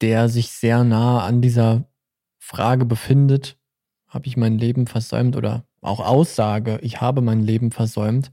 der 0.00 0.28
sich 0.28 0.50
sehr 0.50 0.84
nah 0.84 1.24
an 1.24 1.42
dieser 1.42 1.84
Frage 2.38 2.84
befindet, 2.84 3.58
habe 4.08 4.26
ich 4.26 4.36
mein 4.36 4.58
Leben 4.58 4.86
versäumt 4.86 5.36
oder 5.36 5.64
auch 5.80 6.00
Aussage, 6.00 6.78
ich 6.82 7.00
habe 7.00 7.20
mein 7.20 7.40
Leben 7.40 7.70
versäumt, 7.70 8.32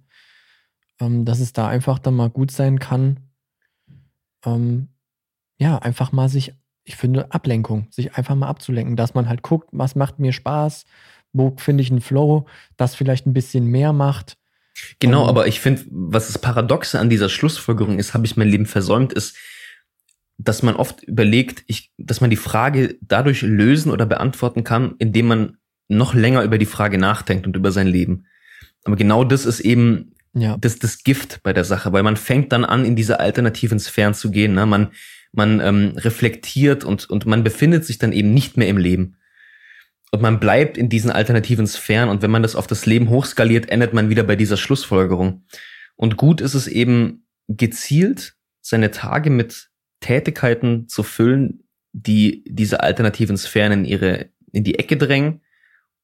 ähm, 1.00 1.26
dass 1.26 1.40
es 1.40 1.54
da 1.54 1.68
einfach 1.68 2.00
dann 2.00 2.16
mal 2.16 2.30
gut 2.30 2.52
sein 2.52 2.80
kann, 2.80 3.20
ähm, 4.46 4.90
ja, 5.60 5.78
einfach 5.78 6.12
mal 6.12 6.30
sich 6.30 6.54
ich 6.88 6.96
finde, 6.96 7.32
Ablenkung, 7.34 7.88
sich 7.92 8.16
einfach 8.16 8.36
mal 8.36 8.48
abzulenken, 8.48 8.96
dass 8.96 9.14
man 9.14 9.28
halt 9.28 9.42
guckt, 9.42 9.68
was 9.74 9.96
macht 9.96 10.20
mir 10.20 10.32
Spaß, 10.32 10.86
wo 11.34 11.54
finde 11.58 11.84
ich 11.84 11.92
einen 11.92 12.00
Flow, 12.02 12.46
das 12.78 12.96
vielleicht 12.96 13.28
ein 13.28 13.34
bisschen 13.34 13.66
mehr 13.66 13.92
macht. 13.92 14.38
Genau, 15.00 15.24
um, 15.24 15.30
aber 15.30 15.48
ich 15.48 15.60
finde, 15.60 15.84
was 15.90 16.28
das 16.28 16.40
Paradoxe 16.40 16.98
an 16.98 17.10
dieser 17.10 17.28
Schlussfolgerung 17.28 18.00
ist, 18.00 18.14
habe 18.14 18.26
ich 18.26 18.38
mein 18.38 18.48
Leben 18.48 18.66
versäumt, 18.66 19.12
ist, 19.12 19.36
dass 20.38 20.63
man 20.63 20.75
oft 20.75 21.03
überlegt, 21.03 21.63
ich, 21.67 21.91
dass 21.98 22.22
man 22.22 22.29
die 22.29 22.36
Frage 22.36 22.98
dadurch 23.01 23.41
lösen 23.41 23.91
oder 23.91 24.06
beantworten 24.06 24.63
kann, 24.63 24.96
indem 25.00 25.27
man 25.27 25.57
noch 25.88 26.14
länger 26.14 26.44
über 26.44 26.57
die 26.57 26.66
Frage 26.66 26.98
nachdenkt 26.98 27.48
und 27.48 27.55
über 27.55 27.72
sein 27.72 27.88
Leben. 27.88 28.25
Aber 28.83 28.96
genau 28.96 29.24
das 29.24 29.46
ist 29.46 29.59
eben 29.59 30.14
ja. 30.33 30.57
das, 30.59 30.79
das 30.79 31.03
Gift 31.03 31.42
bei 31.44 31.53
der 31.53 31.64
Sache, 31.64 31.92
weil 31.92 32.03
man 32.03 32.18
fängt 32.18 32.51
dann 32.51 32.66
an, 32.66 32.85
in 32.85 32.96
diese 32.96 33.20
alternativen 33.20 33.79
Sphären 33.79 34.14
zu 34.14 34.31
gehen. 34.31 34.53
Ne? 34.53 34.66
Man, 34.66 34.90
man 35.31 35.59
ähm, 35.59 35.94
reflektiert 35.96 36.83
und, 36.83 37.09
und 37.09 37.25
man 37.25 37.44
befindet 37.44 37.85
sich 37.85 37.98
dann 37.98 38.12
eben 38.12 38.33
nicht 38.33 38.57
mehr 38.57 38.68
im 38.68 38.77
Leben. 38.77 39.18
Und 40.12 40.22
man 40.22 40.40
bleibt 40.40 40.77
in 40.77 40.88
diesen 40.88 41.12
alternativen 41.12 41.68
Sphären 41.68 42.09
und 42.09 42.22
wenn 42.22 42.31
man 42.31 42.44
das 42.44 42.55
auf 42.55 42.68
das 42.68 42.85
Leben 42.85 43.09
hochskaliert, 43.09 43.70
endet 43.70 43.94
man 43.94 44.09
wieder 44.09 44.24
bei 44.24 44.35
dieser 44.35 44.55
Schlussfolgerung. 44.55 45.44
Und 45.96 46.16
gut 46.16 46.40
ist 46.40 46.53
es 46.53 46.68
eben 46.68 47.25
gezielt, 47.48 48.35
seine 48.62 48.92
Tage 48.92 49.29
mit 49.29 49.70
Tätigkeiten 50.00 50.88
zu 50.88 51.03
füllen, 51.03 51.64
die 51.94 52.44
diese 52.48 52.81
alternativen 52.81 53.38
Sphären 53.38 53.72
in 53.72 53.86
ihre, 53.86 54.29
in 54.51 54.64
die 54.64 54.77
Ecke 54.79 54.98
drängen. 54.98 55.42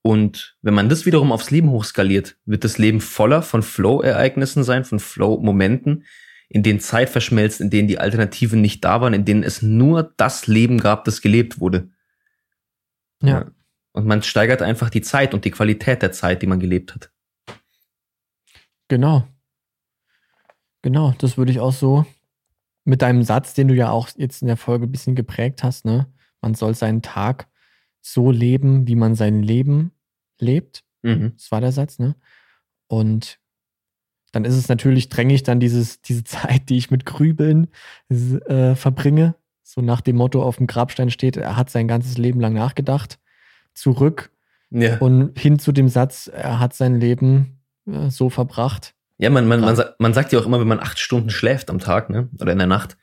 Und 0.01 0.57
wenn 0.61 0.73
man 0.73 0.89
das 0.89 1.05
wiederum 1.05 1.31
aufs 1.31 1.51
Leben 1.51 1.69
hochskaliert, 1.69 2.37
wird 2.45 2.63
das 2.63 2.77
Leben 2.77 2.99
voller 2.99 3.41
von 3.41 3.63
Flow-Ereignissen 3.63 4.63
sein, 4.63 4.83
von 4.83 4.99
Flow-Momenten, 4.99 6.05
in 6.49 6.63
denen 6.63 6.79
Zeit 6.79 7.09
verschmelzt, 7.09 7.61
in 7.61 7.69
denen 7.69 7.87
die 7.87 7.99
Alternativen 7.99 8.61
nicht 8.61 8.83
da 8.83 9.01
waren, 9.01 9.13
in 9.13 9.25
denen 9.25 9.43
es 9.43 9.61
nur 9.61 10.13
das 10.17 10.47
Leben 10.47 10.79
gab, 10.79 11.05
das 11.05 11.21
gelebt 11.21 11.59
wurde. 11.59 11.89
Ja. 13.21 13.51
Und 13.93 14.05
man 14.05 14.23
steigert 14.23 14.61
einfach 14.61 14.89
die 14.89 15.01
Zeit 15.01 15.33
und 15.33 15.45
die 15.45 15.51
Qualität 15.51 16.01
der 16.01 16.11
Zeit, 16.11 16.41
die 16.41 16.47
man 16.47 16.59
gelebt 16.59 16.93
hat. 16.93 17.11
Genau. 18.87 19.27
Genau, 20.81 21.15
das 21.17 21.37
würde 21.37 21.51
ich 21.51 21.59
auch 21.59 21.71
so 21.71 22.05
mit 22.85 23.01
deinem 23.01 23.23
Satz, 23.23 23.53
den 23.53 23.67
du 23.67 23.75
ja 23.75 23.89
auch 23.89 24.09
jetzt 24.15 24.41
in 24.41 24.47
der 24.47 24.57
Folge 24.57 24.85
ein 24.85 24.91
bisschen 24.91 25.15
geprägt 25.15 25.63
hast, 25.63 25.85
ne? 25.85 26.07
Man 26.41 26.55
soll 26.55 26.75
seinen 26.75 27.01
Tag 27.01 27.47
so 28.01 28.31
leben, 28.31 28.87
wie 28.87 28.95
man 28.95 29.15
sein 29.15 29.41
Leben 29.41 29.91
lebt. 30.39 30.83
Mhm. 31.01 31.33
Das 31.37 31.51
war 31.51 31.61
der 31.61 31.71
Satz, 31.71 31.99
ne? 31.99 32.15
Und 32.87 33.39
dann 34.33 34.45
ist 34.45 34.55
es 34.55 34.67
natürlich, 34.67 35.09
dränge 35.09 35.33
ich 35.33 35.43
dann 35.43 35.59
dieses, 35.59 36.01
diese 36.01 36.23
Zeit, 36.25 36.69
die 36.69 36.77
ich 36.77 36.91
mit 36.91 37.05
Grübeln 37.05 37.67
äh, 38.09 38.75
verbringe, 38.75 39.35
so 39.61 39.81
nach 39.81 40.01
dem 40.01 40.17
Motto 40.17 40.43
auf 40.43 40.57
dem 40.57 40.67
Grabstein 40.67 41.09
steht, 41.09 41.37
er 41.37 41.55
hat 41.55 41.69
sein 41.69 41.87
ganzes 41.87 42.17
Leben 42.17 42.41
lang 42.41 42.53
nachgedacht, 42.53 43.19
zurück 43.73 44.31
ja. 44.69 44.97
und 44.97 45.39
hin 45.39 45.59
zu 45.59 45.71
dem 45.71 45.87
Satz, 45.87 46.27
er 46.27 46.59
hat 46.59 46.73
sein 46.73 46.99
Leben 46.99 47.61
äh, 47.87 48.09
so 48.09 48.29
verbracht. 48.29 48.92
Ja, 49.17 49.29
man, 49.29 49.47
man, 49.47 49.61
man, 49.61 49.79
man 49.99 50.13
sagt 50.13 50.33
ja 50.33 50.39
auch 50.39 50.45
immer, 50.45 50.59
wenn 50.59 50.67
man 50.67 50.79
acht 50.79 50.99
Stunden 50.99 51.29
schläft 51.29 51.69
am 51.69 51.77
Tag, 51.79 52.09
ne, 52.09 52.29
oder 52.39 52.51
in 52.51 52.57
der 52.57 52.65
Nacht, 52.67 52.97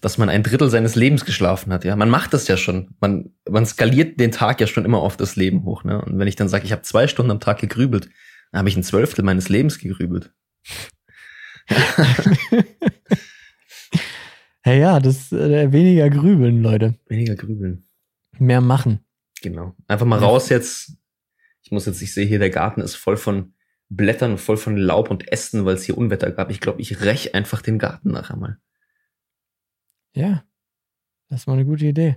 dass 0.00 0.18
man 0.18 0.28
ein 0.28 0.42
Drittel 0.42 0.68
seines 0.68 0.96
Lebens 0.96 1.24
geschlafen 1.24 1.72
hat. 1.72 1.84
Ja, 1.84 1.94
man 1.94 2.10
macht 2.10 2.34
das 2.34 2.48
ja 2.48 2.56
schon. 2.56 2.96
Man, 3.00 3.30
man 3.48 3.64
skaliert 3.64 4.18
den 4.18 4.32
Tag 4.32 4.60
ja 4.60 4.66
schon 4.66 4.84
immer 4.84 4.98
auf 4.98 5.16
das 5.16 5.36
Leben 5.36 5.64
hoch. 5.64 5.84
Ne? 5.84 6.04
Und 6.04 6.18
wenn 6.18 6.26
ich 6.26 6.34
dann 6.36 6.48
sage, 6.48 6.64
ich 6.64 6.72
habe 6.72 6.82
zwei 6.82 7.06
Stunden 7.06 7.30
am 7.30 7.38
Tag 7.38 7.60
gegrübelt, 7.60 8.08
dann 8.50 8.58
habe 8.58 8.68
ich 8.68 8.76
ein 8.76 8.82
Zwölftel 8.82 9.24
meines 9.24 9.48
Lebens 9.48 9.78
gegrübelt. 9.78 10.32
hey, 14.62 14.80
ja, 14.80 14.98
das 14.98 15.30
äh, 15.30 15.70
weniger 15.72 16.10
grübeln, 16.10 16.60
Leute. 16.60 16.98
Weniger 17.06 17.36
grübeln. 17.36 17.84
Mehr 18.38 18.60
machen. 18.60 19.04
Genau. 19.42 19.76
Einfach 19.86 20.06
mal 20.06 20.20
ja. 20.20 20.26
raus 20.26 20.48
jetzt. 20.48 20.96
Ich 21.62 21.70
muss 21.70 21.86
jetzt, 21.86 22.02
ich 22.02 22.12
sehe 22.12 22.26
hier, 22.26 22.40
der 22.40 22.50
Garten 22.50 22.80
ist 22.80 22.96
voll 22.96 23.16
von 23.16 23.54
Blättern, 23.96 24.38
voll 24.38 24.56
von 24.56 24.76
Laub 24.76 25.10
und 25.10 25.30
Ästen, 25.30 25.64
weil 25.64 25.74
es 25.74 25.84
hier 25.84 25.98
Unwetter 25.98 26.30
gab. 26.30 26.50
Ich 26.50 26.60
glaube, 26.60 26.80
ich 26.80 27.00
räche 27.02 27.34
einfach 27.34 27.62
den 27.62 27.78
Garten 27.78 28.10
nachher 28.10 28.36
mal. 28.36 28.58
Ja, 30.14 30.44
das 31.28 31.40
ist 31.40 31.46
mal 31.46 31.54
eine 31.54 31.64
gute 31.64 31.86
Idee. 31.86 32.16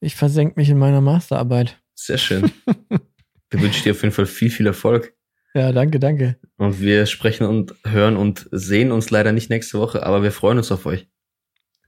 Ich 0.00 0.14
versenke 0.14 0.54
mich 0.56 0.68
in 0.68 0.78
meiner 0.78 1.00
Masterarbeit. 1.00 1.80
Sehr 1.94 2.18
schön. 2.18 2.50
Wir 3.50 3.62
wünschen 3.62 3.82
dir 3.84 3.92
auf 3.92 4.02
jeden 4.02 4.14
Fall 4.14 4.26
viel, 4.26 4.50
viel 4.50 4.66
Erfolg. 4.66 5.14
Ja, 5.54 5.72
danke, 5.72 5.98
danke. 5.98 6.36
Und 6.58 6.80
wir 6.80 7.06
sprechen 7.06 7.46
und 7.46 7.74
hören 7.84 8.16
und 8.16 8.46
sehen 8.52 8.92
uns 8.92 9.10
leider 9.10 9.32
nicht 9.32 9.48
nächste 9.48 9.78
Woche, 9.78 10.04
aber 10.04 10.22
wir 10.22 10.32
freuen 10.32 10.58
uns 10.58 10.70
auf 10.70 10.84
euch. 10.84 11.08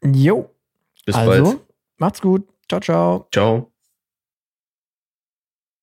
Jo. 0.03 0.57
Bis 1.05 1.15
also, 1.15 1.45
bald. 1.45 1.61
Macht's 1.99 2.23
gut. 2.23 2.49
Ciao, 2.69 2.81
ciao. 2.81 3.29
Ciao. 3.31 3.70